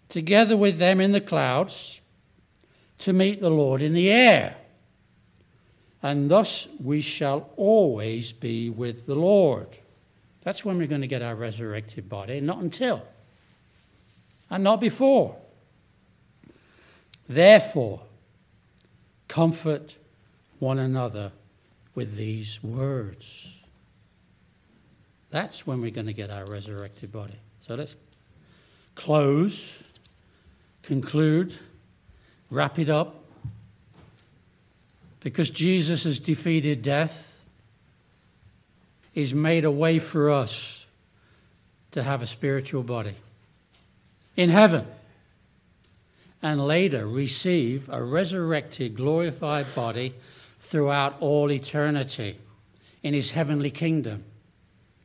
Together 0.10 0.58
with 0.58 0.80
them 0.80 1.00
in 1.00 1.12
the 1.12 1.22
clouds 1.22 2.02
to 3.00 3.14
meet 3.14 3.42
the 3.42 3.50
Lord 3.50 3.82
in 3.82 3.94
the 3.94 4.10
air 4.10 4.58
and 6.04 6.30
thus 6.30 6.68
we 6.84 7.02
shall 7.02 7.50
always 7.56 8.32
be 8.32 8.70
with 8.70 9.06
the 9.06 9.16
Lord. 9.16 9.68
That's 10.44 10.64
when 10.64 10.78
we're 10.78 10.88
going 10.88 11.02
to 11.02 11.08
get 11.08 11.22
our 11.22 11.36
resurrected 11.36 12.08
body, 12.08 12.40
not 12.40 12.60
until, 12.60 13.04
and 14.50 14.64
not 14.64 14.80
before. 14.80 15.36
Therefore, 17.28 18.02
comfort 19.28 19.96
one 20.60 20.80
another 20.80 21.32
with 21.96 22.16
these 22.16 22.64
words. 22.64 23.56
That's 25.30 25.68
when 25.68 25.82
we're 25.82 25.92
going 25.92 26.08
to 26.08 26.14
get 26.14 26.30
our 26.30 26.46
resurrected 26.46 27.12
body. 27.12 27.36
So 27.68 27.76
let's 27.76 27.96
close, 28.96 29.92
conclude, 30.84 31.54
wrap 32.50 32.80
it 32.80 32.90
up 32.90 33.27
because 35.28 35.50
Jesus 35.50 36.06
has 36.06 36.20
defeated 36.20 36.82
death, 36.82 37.36
He's 39.12 39.34
made 39.34 39.66
a 39.66 39.70
way 39.70 40.00
for 40.00 40.32
us 40.32 40.86
to 41.92 42.02
have 42.02 42.22
a 42.22 42.26
spiritual 42.26 42.82
body 42.82 43.16
in 44.38 44.50
heaven 44.50 44.88
and 46.42 46.66
later 46.66 47.06
receive 47.06 47.90
a 47.90 48.02
resurrected, 48.02 48.96
glorified 48.96 49.76
body 49.76 50.14
throughout 50.60 51.18
all 51.20 51.52
eternity 51.52 52.38
in 53.04 53.14
His 53.14 53.32
heavenly 53.32 53.70
kingdom. 53.70 54.24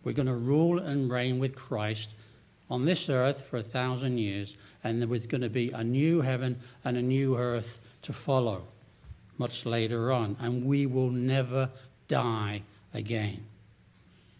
We're 0.04 0.12
going 0.12 0.26
to 0.26 0.35
rule 0.35 0.78
and 0.78 1.11
reign 1.11 1.40
with 1.40 1.56
Christ 1.56 2.12
on 2.70 2.85
this 2.85 3.08
earth 3.08 3.44
for 3.44 3.56
a 3.56 3.62
thousand 3.64 4.18
years, 4.18 4.56
and 4.85 5.02
there's 5.02 5.26
going 5.26 5.40
to 5.40 5.50
be 5.50 5.72
a 5.72 5.82
new 5.82 6.20
heaven 6.20 6.61
and 6.85 6.96
a 6.96 7.02
new 7.02 7.37
earth 7.37 7.80
to 8.02 8.12
follow 8.12 8.68
much 9.42 9.66
later 9.66 10.12
on, 10.12 10.37
and 10.38 10.64
we 10.64 10.87
will 10.87 11.11
never 11.11 11.68
die 12.07 12.62
again. 12.94 13.44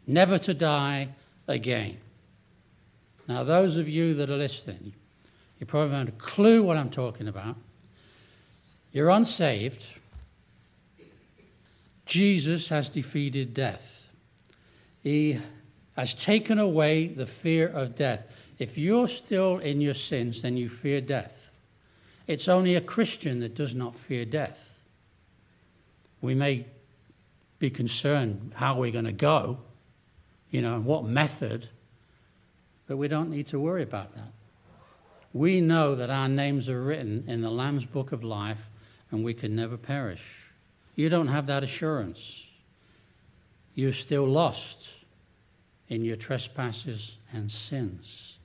Never 0.07 0.39
to 0.39 0.55
die 0.55 1.09
again. 1.49 1.97
Now, 3.27 3.43
those 3.43 3.77
of 3.77 3.89
you 3.89 4.15
that 4.15 4.31
are 4.31 4.37
listening, 4.37 4.93
you 5.59 5.67
probably 5.67 5.91
haven't 5.91 6.09
a 6.09 6.13
clue 6.13 6.63
what 6.63 6.77
I'm 6.77 6.89
talking 6.89 7.27
about. 7.27 7.57
You're 8.93 9.11
unsaved. 9.11 9.89
Jesus 12.07 12.69
has 12.69 12.89
defeated 12.89 13.55
death. 13.55 14.07
He 15.03 15.41
has 15.97 16.15
taken 16.15 16.61
away 16.61 17.09
the 17.09 17.27
fear 17.27 17.67
of 17.67 17.97
death. 17.97 18.23
If 18.61 18.79
you're 18.79 19.09
still 19.09 19.59
in 19.59 19.81
your 19.81 19.95
sins, 19.95 20.43
then 20.43 20.57
you 20.57 20.69
fear 20.69 21.01
death. 21.01 21.51
It's 22.29 22.47
only 22.47 22.77
a 22.77 22.81
Christian 22.81 23.41
that 23.41 23.57
does 23.57 23.75
not 23.75 23.97
fear 23.97 24.25
death. 24.25 24.72
We 26.23 26.35
may 26.35 26.67
be 27.59 27.69
concerned 27.69 28.53
how 28.55 28.79
we're 28.79 28.93
going 28.93 29.05
to 29.05 29.13
go, 29.13 29.59
you 30.51 30.63
know, 30.63 30.77
and 30.77 30.87
what 30.87 31.05
method, 31.05 31.69
but 32.87 32.97
we 32.97 33.09
don't 33.09 33.29
need 33.29 33.49
to 33.49 33.61
worry 33.61 33.83
about 33.83 34.15
that. 34.15 34.33
We 35.35 35.61
know 35.61 35.95
that 35.95 36.11
our 36.11 36.29
names 36.29 36.69
are 36.69 36.81
written 36.81 37.25
in 37.27 37.43
the 37.43 37.51
Lamb's 37.51 37.85
book 37.85 38.13
of 38.13 38.23
life 38.23 38.71
and 39.11 39.25
we 39.25 39.35
can 39.35 39.55
never 39.57 39.77
perish. 39.77 40.41
You 40.95 41.09
don't 41.09 41.29
have 41.29 41.47
that 41.47 41.63
assurance. 41.63 42.47
You're 43.75 43.93
still 43.93 44.27
lost 44.27 44.89
in 45.89 46.05
your 46.05 46.17
trespasses 46.17 47.17
and 47.33 47.51
sins. 47.51 48.39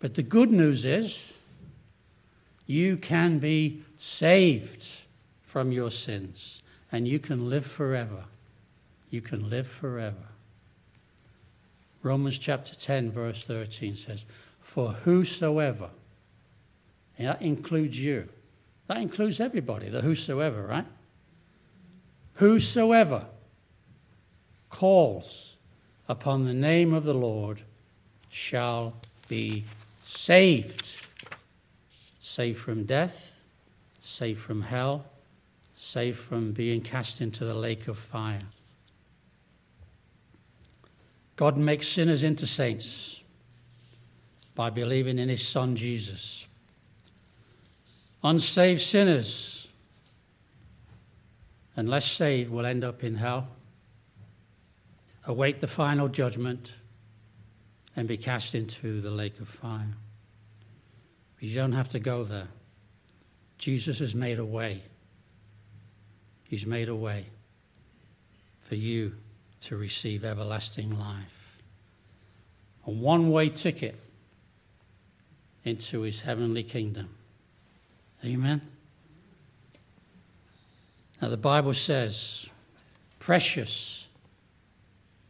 But 0.00 0.14
the 0.14 0.22
good 0.22 0.50
news 0.50 0.84
is 0.84 1.32
you 2.66 2.96
can 2.96 3.38
be 3.38 3.82
saved 3.98 4.88
from 5.42 5.72
your 5.72 5.90
sins 5.90 6.62
and 6.90 7.06
you 7.06 7.18
can 7.18 7.48
live 7.48 7.66
forever. 7.66 8.24
You 9.10 9.20
can 9.20 9.48
live 9.48 9.66
forever. 9.66 10.28
Romans 12.02 12.38
chapter 12.38 12.74
10, 12.74 13.10
verse 13.10 13.44
13 13.44 13.96
says, 13.96 14.24
For 14.60 14.92
whosoever, 14.92 15.90
and 17.18 17.28
that 17.28 17.42
includes 17.42 17.98
you, 17.98 18.28
that 18.86 18.98
includes 18.98 19.40
everybody, 19.40 19.88
the 19.88 20.00
whosoever, 20.00 20.62
right? 20.62 20.86
Whosoever 22.34 23.26
calls 24.70 25.56
upon 26.08 26.44
the 26.44 26.54
name 26.54 26.94
of 26.94 27.04
the 27.04 27.14
Lord 27.14 27.62
shall 28.30 28.94
be 29.28 29.64
saved. 30.04 30.88
Saved 32.20 32.58
from 32.58 32.84
death, 32.84 33.32
saved 34.00 34.40
from 34.40 34.62
hell, 34.62 35.06
saved 35.80 36.18
from 36.18 36.50
being 36.50 36.80
cast 36.80 37.20
into 37.20 37.44
the 37.44 37.54
lake 37.54 37.86
of 37.86 37.96
fire. 37.96 38.42
God 41.36 41.56
makes 41.56 41.86
sinners 41.86 42.24
into 42.24 42.48
saints 42.48 43.22
by 44.56 44.70
believing 44.70 45.20
in 45.20 45.28
his 45.28 45.46
Son 45.46 45.76
Jesus. 45.76 46.48
Unsaved 48.24 48.80
sinners, 48.80 49.68
unless 51.76 52.10
saved, 52.10 52.50
will 52.50 52.66
end 52.66 52.82
up 52.82 53.04
in 53.04 53.14
hell, 53.14 53.46
await 55.26 55.60
the 55.60 55.68
final 55.68 56.08
judgment, 56.08 56.72
and 57.94 58.08
be 58.08 58.16
cast 58.16 58.56
into 58.56 59.00
the 59.00 59.12
lake 59.12 59.38
of 59.38 59.48
fire. 59.48 59.94
But 61.36 61.44
you 61.44 61.54
don't 61.54 61.70
have 61.70 61.90
to 61.90 62.00
go 62.00 62.24
there. 62.24 62.48
Jesus 63.58 64.00
has 64.00 64.16
made 64.16 64.40
a 64.40 64.44
way. 64.44 64.82
He's 66.48 66.64
made 66.64 66.88
a 66.88 66.96
way 66.96 67.26
for 68.58 68.74
you 68.74 69.14
to 69.60 69.76
receive 69.76 70.24
everlasting 70.24 70.98
life. 70.98 71.60
A 72.86 72.90
one 72.90 73.30
way 73.30 73.50
ticket 73.50 73.96
into 75.62 76.00
his 76.00 76.22
heavenly 76.22 76.62
kingdom. 76.62 77.10
Amen. 78.24 78.62
Now, 81.20 81.28
the 81.28 81.36
Bible 81.36 81.74
says, 81.74 82.46
precious 83.18 84.06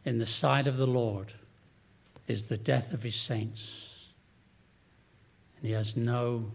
in 0.05 0.19
the 0.19 0.25
sight 0.25 0.67
of 0.67 0.77
the 0.77 0.87
Lord 0.87 1.33
is 2.27 2.43
the 2.43 2.57
death 2.57 2.93
of 2.93 3.03
his 3.03 3.15
saints. 3.15 4.07
And 5.57 5.67
he 5.67 5.73
has 5.73 5.97
no 5.97 6.51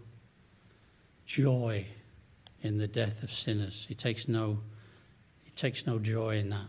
joy 1.25 1.85
in 2.65 2.79
the 2.79 2.87
death 2.87 3.21
of 3.21 3.31
sinners. 3.31 3.85
He 3.87 3.93
takes 3.93 4.27
no, 4.27 4.59
he 5.43 5.51
takes 5.51 5.85
no 5.85 5.99
joy 5.99 6.37
in 6.39 6.49
that. 6.49 6.67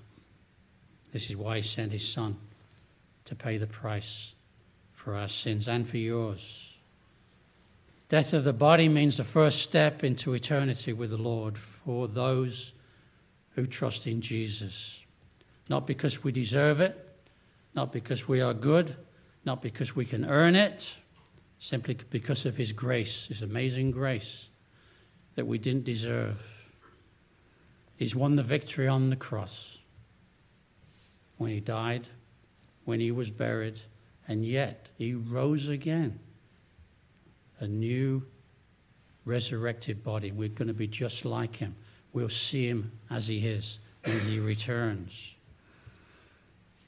This 1.13 1.31
is 1.31 1.37
why 1.37 1.57
he 1.57 1.63
sent 1.63 1.93
his 1.93 2.07
son 2.07 2.37
to 3.25 3.35
pay 3.35 3.57
the 3.57 3.67
price 3.67 4.35
for 4.93 5.15
our 5.15 5.29
sins 5.29 5.67
and 5.67 5.89
for 5.89 5.97
yours. 5.97 6.75
Death 8.09 8.35
of 8.35 8.45
the 8.45 8.53
body 8.53 8.89
means 8.89 9.17
the 9.17 9.25
first 9.25 9.63
step 9.63 10.05
into 10.05 10.35
eternity 10.35 10.93
with 10.93 11.11
the 11.11 11.17
Lord 11.17 11.57
for 11.57 12.07
those 12.07 12.73
who 13.55 13.67
trust 13.67 14.07
in 14.07 14.21
Jesus. 14.21 15.01
Not 15.69 15.87
because 15.87 16.23
we 16.23 16.31
deserve 16.31 16.81
it, 16.81 16.95
not 17.75 17.91
because 17.91 18.29
we 18.29 18.41
are 18.41 18.55
good, 18.55 18.95
not 19.45 19.63
because 19.63 19.97
we 19.97 20.05
can 20.05 20.25
earn 20.27 20.55
it, 20.55 20.95
simply 21.59 21.97
because 22.11 22.45
of 22.45 22.57
His 22.57 22.73
grace, 22.73 23.27
His 23.27 23.43
amazing 23.43 23.91
grace 23.91 24.51
that 25.37 25.47
we 25.47 25.59
didn't 25.59 25.85
deserve. 25.85 26.43
He's 27.97 28.15
won 28.15 28.37
the 28.37 28.43
victory 28.43 28.89
on 28.89 29.11
the 29.11 29.17
cross 29.17 29.79
when 31.39 31.51
He 31.51 31.61
died, 31.61 32.09
when 32.85 33.01
He 33.01 33.11
was 33.11 33.31
buried, 33.31 33.81
and 34.27 34.45
yet 34.45 34.91
He 34.99 35.15
rose 35.15 35.69
again 35.69 36.19
a 37.61 37.67
new 37.67 38.23
resurrected 39.25 40.03
body. 40.03 40.31
We're 40.31 40.49
going 40.49 40.69
to 40.69 40.75
be 40.75 40.87
just 40.87 41.25
like 41.25 41.57
him. 41.57 41.75
We'll 42.13 42.29
see 42.29 42.67
him 42.67 42.93
as 43.11 43.27
he 43.27 43.47
is 43.47 43.79
when 44.05 44.21
he 44.21 44.39
returns. 44.39 45.33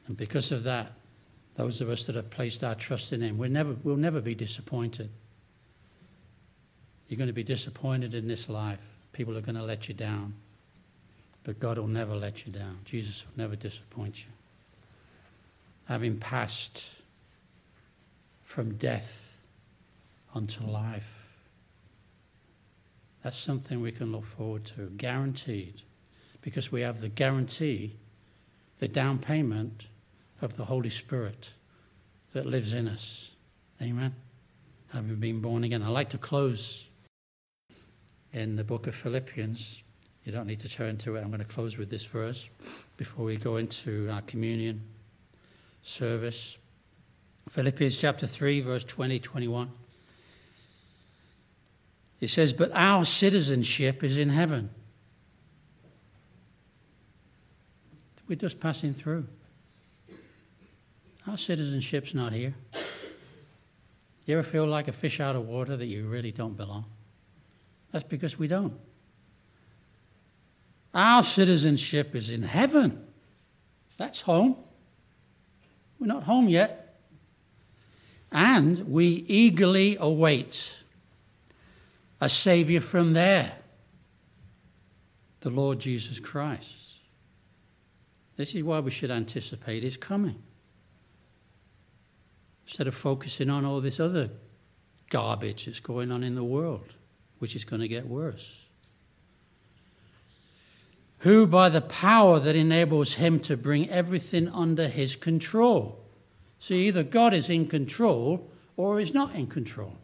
And 0.06 0.16
because 0.16 0.52
of 0.52 0.62
that, 0.64 0.92
those 1.56 1.80
of 1.80 1.90
us 1.90 2.04
that 2.04 2.14
have 2.14 2.30
placed 2.30 2.62
our 2.64 2.74
trust 2.74 3.12
in 3.12 3.20
him, 3.20 3.36
we'll 3.36 3.50
never, 3.50 3.76
we'll 3.82 3.96
never 3.96 4.20
be 4.20 4.34
disappointed. 4.34 5.10
You're 7.08 7.18
going 7.18 7.28
to 7.28 7.34
be 7.34 7.44
disappointed 7.44 8.14
in 8.14 8.28
this 8.28 8.48
life. 8.48 8.80
People 9.12 9.36
are 9.36 9.40
going 9.40 9.56
to 9.56 9.62
let 9.62 9.88
you 9.88 9.94
down. 9.94 10.34
But 11.44 11.58
God 11.58 11.78
will 11.78 11.88
never 11.88 12.14
let 12.14 12.46
you 12.46 12.52
down. 12.52 12.80
Jesus 12.84 13.24
will 13.24 13.42
never 13.42 13.56
disappoint 13.56 14.18
you. 14.18 14.30
Having 15.86 16.18
passed 16.18 16.84
from 18.44 18.74
death 18.74 19.36
unto 20.34 20.64
life. 20.64 21.26
That's 23.22 23.38
something 23.38 23.80
we 23.80 23.92
can 23.92 24.12
look 24.12 24.24
forward 24.24 24.64
to, 24.76 24.90
guaranteed, 24.96 25.82
because 26.42 26.70
we 26.70 26.82
have 26.82 27.00
the 27.00 27.08
guarantee, 27.08 27.96
the 28.78 28.88
down 28.88 29.18
payment 29.18 29.86
of 30.40 30.56
the 30.56 30.66
Holy 30.66 30.90
Spirit 30.90 31.52
that 32.32 32.46
lives 32.46 32.72
in 32.72 32.86
us. 32.86 33.32
Amen. 33.82 34.14
Having 34.92 35.16
been 35.16 35.40
born 35.40 35.64
again. 35.64 35.82
I 35.82 35.88
like 35.88 36.10
to 36.10 36.18
close 36.18 36.87
in 38.32 38.56
the 38.56 38.64
book 38.64 38.86
of 38.86 38.94
Philippians. 38.94 39.82
You 40.24 40.32
don't 40.32 40.46
need 40.46 40.60
to 40.60 40.68
turn 40.68 40.98
to 40.98 41.16
it. 41.16 41.20
I'm 41.20 41.28
going 41.28 41.38
to 41.38 41.44
close 41.44 41.78
with 41.78 41.90
this 41.90 42.04
verse 42.04 42.44
before 42.96 43.24
we 43.24 43.36
go 43.36 43.56
into 43.56 44.08
our 44.10 44.20
communion 44.22 44.82
service. 45.82 46.58
Philippians 47.50 47.98
chapter 47.98 48.26
3, 48.26 48.60
verse 48.60 48.84
20, 48.84 49.18
21. 49.18 49.70
It 52.20 52.28
says, 52.28 52.52
But 52.52 52.70
our 52.74 53.04
citizenship 53.04 54.04
is 54.04 54.18
in 54.18 54.30
heaven. 54.30 54.70
We're 58.28 58.36
just 58.36 58.60
passing 58.60 58.92
through. 58.92 59.26
Our 61.26 61.38
citizenship's 61.38 62.14
not 62.14 62.32
here. 62.32 62.54
You 64.26 64.38
ever 64.38 64.42
feel 64.42 64.66
like 64.66 64.88
a 64.88 64.92
fish 64.92 65.20
out 65.20 65.36
of 65.36 65.46
water 65.46 65.76
that 65.76 65.86
you 65.86 66.06
really 66.06 66.32
don't 66.32 66.54
belong? 66.54 66.84
That's 67.92 68.04
because 68.04 68.38
we 68.38 68.48
don't. 68.48 68.74
Our 70.94 71.22
citizenship 71.22 72.14
is 72.14 72.30
in 72.30 72.42
heaven. 72.42 73.06
That's 73.96 74.22
home. 74.22 74.56
We're 75.98 76.06
not 76.06 76.24
home 76.24 76.48
yet. 76.48 77.00
And 78.30 78.78
we 78.88 79.24
eagerly 79.26 79.96
await 79.98 80.74
a 82.20 82.28
Savior 82.28 82.80
from 82.80 83.12
there, 83.12 83.52
the 85.40 85.50
Lord 85.50 85.78
Jesus 85.78 86.20
Christ. 86.20 86.74
This 88.36 88.54
is 88.54 88.62
why 88.62 88.80
we 88.80 88.90
should 88.90 89.10
anticipate 89.10 89.82
His 89.82 89.96
coming. 89.96 90.42
Instead 92.66 92.86
of 92.86 92.94
focusing 92.94 93.50
on 93.50 93.64
all 93.64 93.80
this 93.80 93.98
other 93.98 94.30
garbage 95.10 95.66
that's 95.66 95.80
going 95.80 96.12
on 96.12 96.22
in 96.22 96.34
the 96.34 96.44
world, 96.44 96.94
which 97.38 97.56
is 97.56 97.64
going 97.64 97.80
to 97.80 97.88
get 97.88 98.06
worse. 98.06 98.68
who 101.18 101.46
by 101.46 101.68
the 101.68 101.80
power 101.80 102.38
that 102.38 102.54
enables 102.54 103.14
him 103.14 103.40
to 103.40 103.56
bring 103.56 103.88
everything 103.90 104.48
under 104.48 104.88
his 104.88 105.16
control. 105.16 105.98
See, 106.58 106.86
either 106.86 107.02
God 107.02 107.34
is 107.34 107.48
in 107.48 107.66
control 107.66 108.50
or 108.76 108.98
he's 109.00 109.14
not 109.14 109.34
in 109.34 109.46
control. 109.46 109.96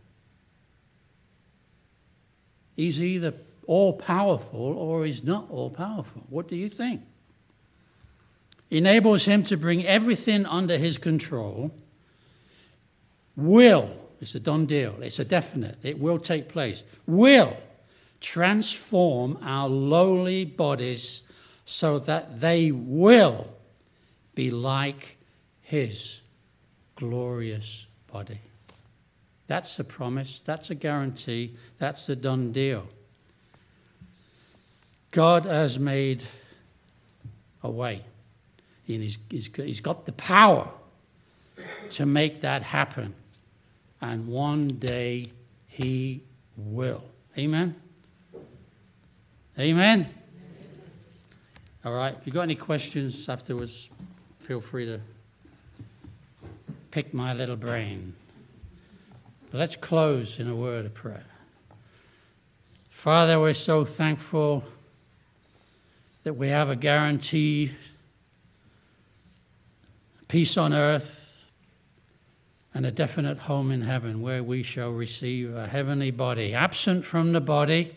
He's 2.77 3.01
either 3.01 3.35
all 3.67 3.93
powerful 3.93 4.77
or 4.77 5.05
he's 5.05 5.23
not 5.23 5.49
all 5.51 5.71
powerful. 5.71 6.25
What 6.29 6.49
do 6.49 6.57
you 6.57 6.69
think? 6.69 7.03
Enables 8.71 9.25
him 9.25 9.45
to 9.45 9.57
bring 9.57 9.87
everything 9.87 10.45
under 10.47 10.77
his 10.77 10.99
control. 10.99 11.71
Will, 13.37 13.91
it's 14.25 14.35
a 14.35 14.41
done 14.41 14.65
deal, 14.65 14.95
it's 15.03 15.19
a 15.19 15.25
definite, 15.25 15.77
it 15.83 15.99
will 15.99 16.19
take 16.19 16.49
place. 16.49 16.83
Will 17.07 17.55
transform 18.23 19.39
our 19.43 19.69
lowly 19.69 20.47
bodies 20.47 21.23
so 21.67 21.99
that 21.99 22.41
they 22.41 22.71
will 22.71 23.47
be 24.35 24.51
like 24.51 25.19
his 25.61 26.23
glorious 26.97 27.87
body. 28.11 28.41
That's 29.47 29.79
a 29.79 29.85
promise, 29.85 30.41
that's 30.41 30.71
a 30.71 30.75
guarantee, 30.75 31.55
that's 31.79 32.09
a 32.09 32.17
done 32.17 32.51
deal. 32.51 32.87
God 35.11 35.45
has 35.45 35.79
made 35.79 36.25
a 37.63 37.71
way. 37.71 38.03
And 38.89 39.03
he's, 39.03 39.19
he's, 39.29 39.51
he's 39.55 39.81
got 39.83 40.07
the 40.07 40.13
power 40.13 40.71
to 41.91 42.07
make 42.07 42.41
that 42.41 42.63
happen. 42.63 43.15
And 44.07 44.27
one 44.27 44.69
day 44.69 45.25
he 45.67 46.21
will. 46.59 47.03
Amen? 47.39 47.75
Amen? 49.59 50.11
All 51.87 51.95
right. 51.95 52.15
If 52.15 52.27
you've 52.27 52.35
got 52.35 52.43
any 52.43 52.55
questions 52.55 53.27
afterwards, 53.31 53.89
feel 54.41 54.61
free 54.61 54.85
to 54.85 55.01
pick 56.91 57.15
my 57.15 57.33
little 57.33 57.57
brain. 57.57 58.15
But 59.51 59.57
let's 59.57 59.75
close 59.75 60.39
in 60.39 60.51
a 60.51 60.55
word 60.55 60.85
of 60.85 60.93
prayer. 60.93 61.25
Father, 62.91 63.41
we're 63.41 63.55
so 63.55 63.87
thankful 63.87 64.65
that 66.25 66.35
we 66.35 66.49
have 66.49 66.69
a 66.69 66.77
guarantee 66.77 67.73
peace 70.29 70.59
on 70.59 70.75
earth 70.75 71.24
and 72.75 72.85
a 72.85 72.91
definite 72.91 73.39
home 73.39 73.71
in 73.71 73.83
heaven 73.83 74.21
where 74.21 74.43
we 74.43 74.63
shall 74.63 74.91
receive 74.91 75.55
a 75.55 75.69
heavenly 75.69 76.11
body, 76.11 76.53
absent 76.53 77.05
from 77.05 77.33
the 77.33 77.41
body 77.41 77.95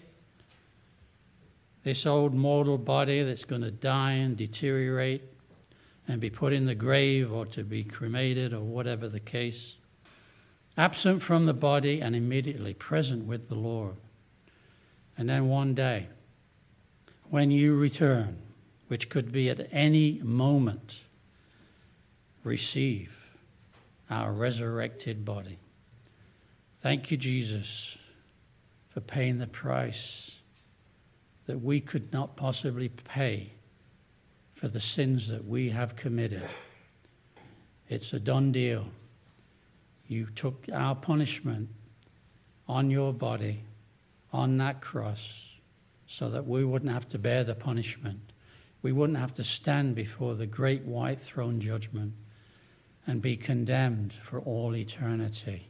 this 1.84 2.06
old 2.06 2.34
mortal 2.34 2.78
body 2.78 3.24
that's 3.24 3.46
going 3.46 3.62
to 3.62 3.72
die 3.72 4.12
and 4.12 4.38
deteriorate 4.38 5.24
and 6.08 6.22
be 6.22 6.30
put 6.30 6.54
in 6.54 6.66
the 6.66 6.76
grave 6.76 7.32
or 7.32 7.46
to 7.46 7.64
be 7.64 7.84
cremated 7.84 8.54
or 8.54 8.60
whatever 8.60 9.08
the 9.08 9.20
case. 9.20 9.78
Absent 10.78 11.24
from 11.24 11.46
the 11.46 11.54
body 11.54 12.02
and 12.02 12.16
immediately 12.16 12.74
present 12.74 13.26
with 13.26 13.50
the 13.50 13.56
Lord. 13.56 13.96
And 15.18 15.30
then 15.30 15.48
one 15.48 15.74
day, 15.74 16.08
when 17.30 17.52
you 17.52 17.76
return, 17.76 18.38
which 18.90 19.10
could 19.10 19.32
be 19.32 19.50
at 19.50 19.68
any 19.72 20.20
moment, 20.22 21.04
receive 22.44 23.17
our 24.10 24.32
resurrected 24.32 25.26
body. 25.26 25.60
Thank 26.80 27.12
you, 27.12 27.18
Jesus, 27.18 27.98
for 28.90 29.02
paying 29.02 29.40
the 29.40 29.48
price 29.48 30.40
that 31.46 31.62
we 31.62 31.80
could 31.80 32.14
not 32.14 32.36
possibly 32.36 32.90
pay 32.90 33.52
for 34.54 34.68
the 34.68 34.80
sins 34.80 35.30
that 35.30 35.46
we 35.46 35.70
have 35.70 35.96
committed. 35.96 36.44
It's 37.90 38.14
a 38.14 38.20
done 38.20 38.52
deal. 38.52 38.86
You 40.08 40.28
took 40.36 40.66
our 40.74 40.96
punishment 40.96 41.70
on 42.68 42.90
your 42.90 43.14
body, 43.14 43.64
on 44.34 44.58
that 44.58 44.82
cross, 44.82 45.56
so 46.06 46.30
that 46.30 46.48
we 46.48 46.64
wouldn't 46.64 46.92
have 46.92 47.08
to 47.10 47.18
bear 47.18 47.44
the 47.44 47.56
punishment. 47.56 48.32
We 48.82 48.92
wouldn't 48.92 49.20
have 49.20 49.34
to 49.36 49.44
stand 49.44 49.96
before 49.96 50.36
the 50.36 50.46
great 50.46 50.84
white 50.84 51.20
throne 51.20 51.60
judgment 51.60 52.14
and 53.08 53.22
be 53.22 53.38
condemned 53.38 54.14
for 54.14 54.40
all 54.42 54.76
eternity. 54.76 55.70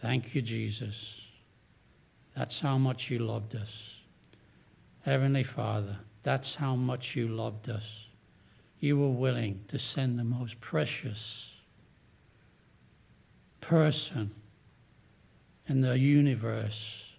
Thank 0.00 0.34
you, 0.34 0.42
Jesus. 0.42 1.22
That's 2.36 2.60
how 2.60 2.78
much 2.78 3.10
you 3.10 3.18
loved 3.18 3.56
us. 3.56 3.96
Heavenly 5.00 5.42
Father, 5.42 5.96
that's 6.22 6.54
how 6.54 6.76
much 6.76 7.16
you 7.16 7.26
loved 7.26 7.68
us. 7.68 8.06
You 8.78 8.98
were 8.98 9.08
willing 9.08 9.64
to 9.68 9.78
send 9.78 10.18
the 10.18 10.24
most 10.24 10.60
precious 10.60 11.54
person 13.60 14.30
in 15.66 15.80
the 15.80 15.98
universe 15.98 17.16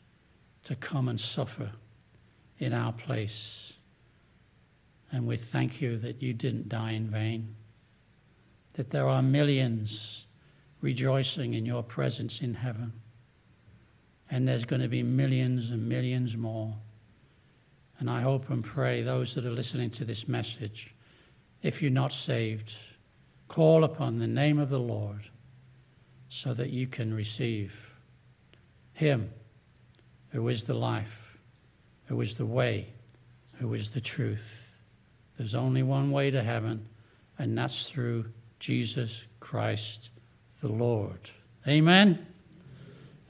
to 0.64 0.76
come 0.76 1.10
and 1.10 1.20
suffer 1.20 1.72
in 2.60 2.74
our 2.74 2.94
place. 2.94 3.74
And 5.12 5.26
we 5.26 5.38
thank 5.38 5.82
you 5.82 5.98
that 5.98 6.22
you 6.22 6.34
didn't 6.34 6.70
die 6.70 6.92
in 6.92 7.08
vain, 7.08 7.56
that 8.74 8.92
there 8.92 9.08
are 9.08 9.22
millions 9.22 10.26
rejoicing 10.82 11.54
in 11.54 11.66
your 11.66 11.84
presence 11.84 12.42
in 12.42 12.54
heaven. 12.54 12.94
And 14.32 14.48
there's 14.48 14.66
going 14.66 14.82
to 14.82 14.88
be 14.88 15.04
millions 15.04 15.72
and 15.72 15.90
millions 15.90 16.38
more 16.38 16.76
and 18.00 18.10
I 18.10 18.22
hope 18.22 18.50
and 18.50 18.64
pray 18.64 19.02
those 19.02 19.36
that 19.36 19.46
are 19.46 19.52
listening 19.52 19.90
to 19.92 20.06
this 20.06 20.28
message, 20.28 20.96
if 21.62 21.82
you're 21.82 21.92
not 21.92 22.14
saved, 22.14 22.74
call 23.50 23.84
upon 23.84 24.20
the 24.20 24.28
name 24.28 24.58
of 24.58 24.70
the 24.70 24.80
Lord 24.80 25.30
so 26.30 26.54
that 26.54 26.70
you 26.70 26.88
can 26.88 27.14
receive 27.14 27.76
Him 28.94 29.32
who 30.30 30.48
is 30.48 30.64
the 30.64 30.74
life, 30.74 31.38
who 32.06 32.22
is 32.22 32.36
the 32.36 32.46
way, 32.46 32.88
who 33.60 33.74
is 33.74 33.90
the 33.90 34.02
truth. 34.02 34.78
There's 35.38 35.56
only 35.56 35.84
one 35.84 36.12
way 36.12 36.32
to 36.32 36.42
heaven, 36.42 36.88
and 37.38 37.58
that's 37.58 37.90
through 37.90 38.26
Jesus 38.60 39.26
Christ 39.40 40.10
the 40.62 40.72
Lord. 40.72 41.32
Amen. 41.68 42.28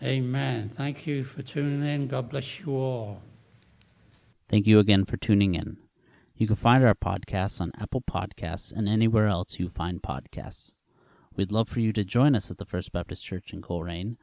Amen. 0.01 0.69
Thank 0.69 1.05
you 1.05 1.23
for 1.23 1.41
tuning 1.41 1.85
in. 1.85 2.07
God 2.07 2.29
bless 2.29 2.59
you 2.59 2.75
all. 2.75 3.21
Thank 4.47 4.65
you 4.65 4.79
again 4.79 5.05
for 5.05 5.17
tuning 5.17 5.53
in. 5.53 5.77
You 6.35 6.47
can 6.47 6.55
find 6.55 6.83
our 6.83 6.95
podcasts 6.95 7.59
on 7.59 7.71
Apple 7.79 8.01
Podcasts 8.01 8.71
and 8.71 8.87
anywhere 8.87 9.27
else 9.27 9.59
you 9.59 9.69
find 9.69 10.01
podcasts. 10.01 10.73
We'd 11.35 11.51
love 11.51 11.69
for 11.69 11.81
you 11.81 11.93
to 11.93 12.03
join 12.03 12.35
us 12.35 12.49
at 12.49 12.57
the 12.57 12.65
First 12.65 12.91
Baptist 12.91 13.23
Church 13.23 13.53
in 13.53 13.61
Colrain 13.61 14.17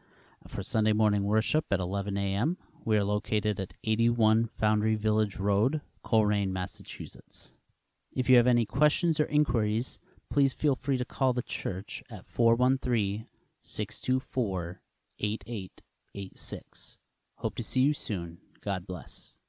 for 0.48 0.62
Sunday 0.62 0.92
morning 0.92 1.24
worship 1.24 1.66
at 1.70 1.78
11 1.78 2.16
a.m. 2.16 2.56
We 2.84 2.96
are 2.96 3.04
located 3.04 3.60
at 3.60 3.74
81 3.84 4.48
Foundry 4.58 4.94
Village 4.94 5.36
Road, 5.36 5.82
Colrain, 6.02 6.52
Massachusetts. 6.52 7.52
If 8.16 8.30
you 8.30 8.36
have 8.36 8.46
any 8.46 8.64
questions 8.64 9.20
or 9.20 9.26
inquiries, 9.26 9.98
please 10.36 10.52
feel 10.52 10.76
free 10.76 10.98
to 10.98 11.04
call 11.06 11.32
the 11.32 11.40
church 11.40 12.04
at 12.10 12.26
413 12.26 13.24
624 13.62 14.82
8886. 15.18 16.98
Hope 17.36 17.54
to 17.54 17.62
see 17.62 17.80
you 17.80 17.94
soon. 17.94 18.36
God 18.62 18.86
bless. 18.86 19.38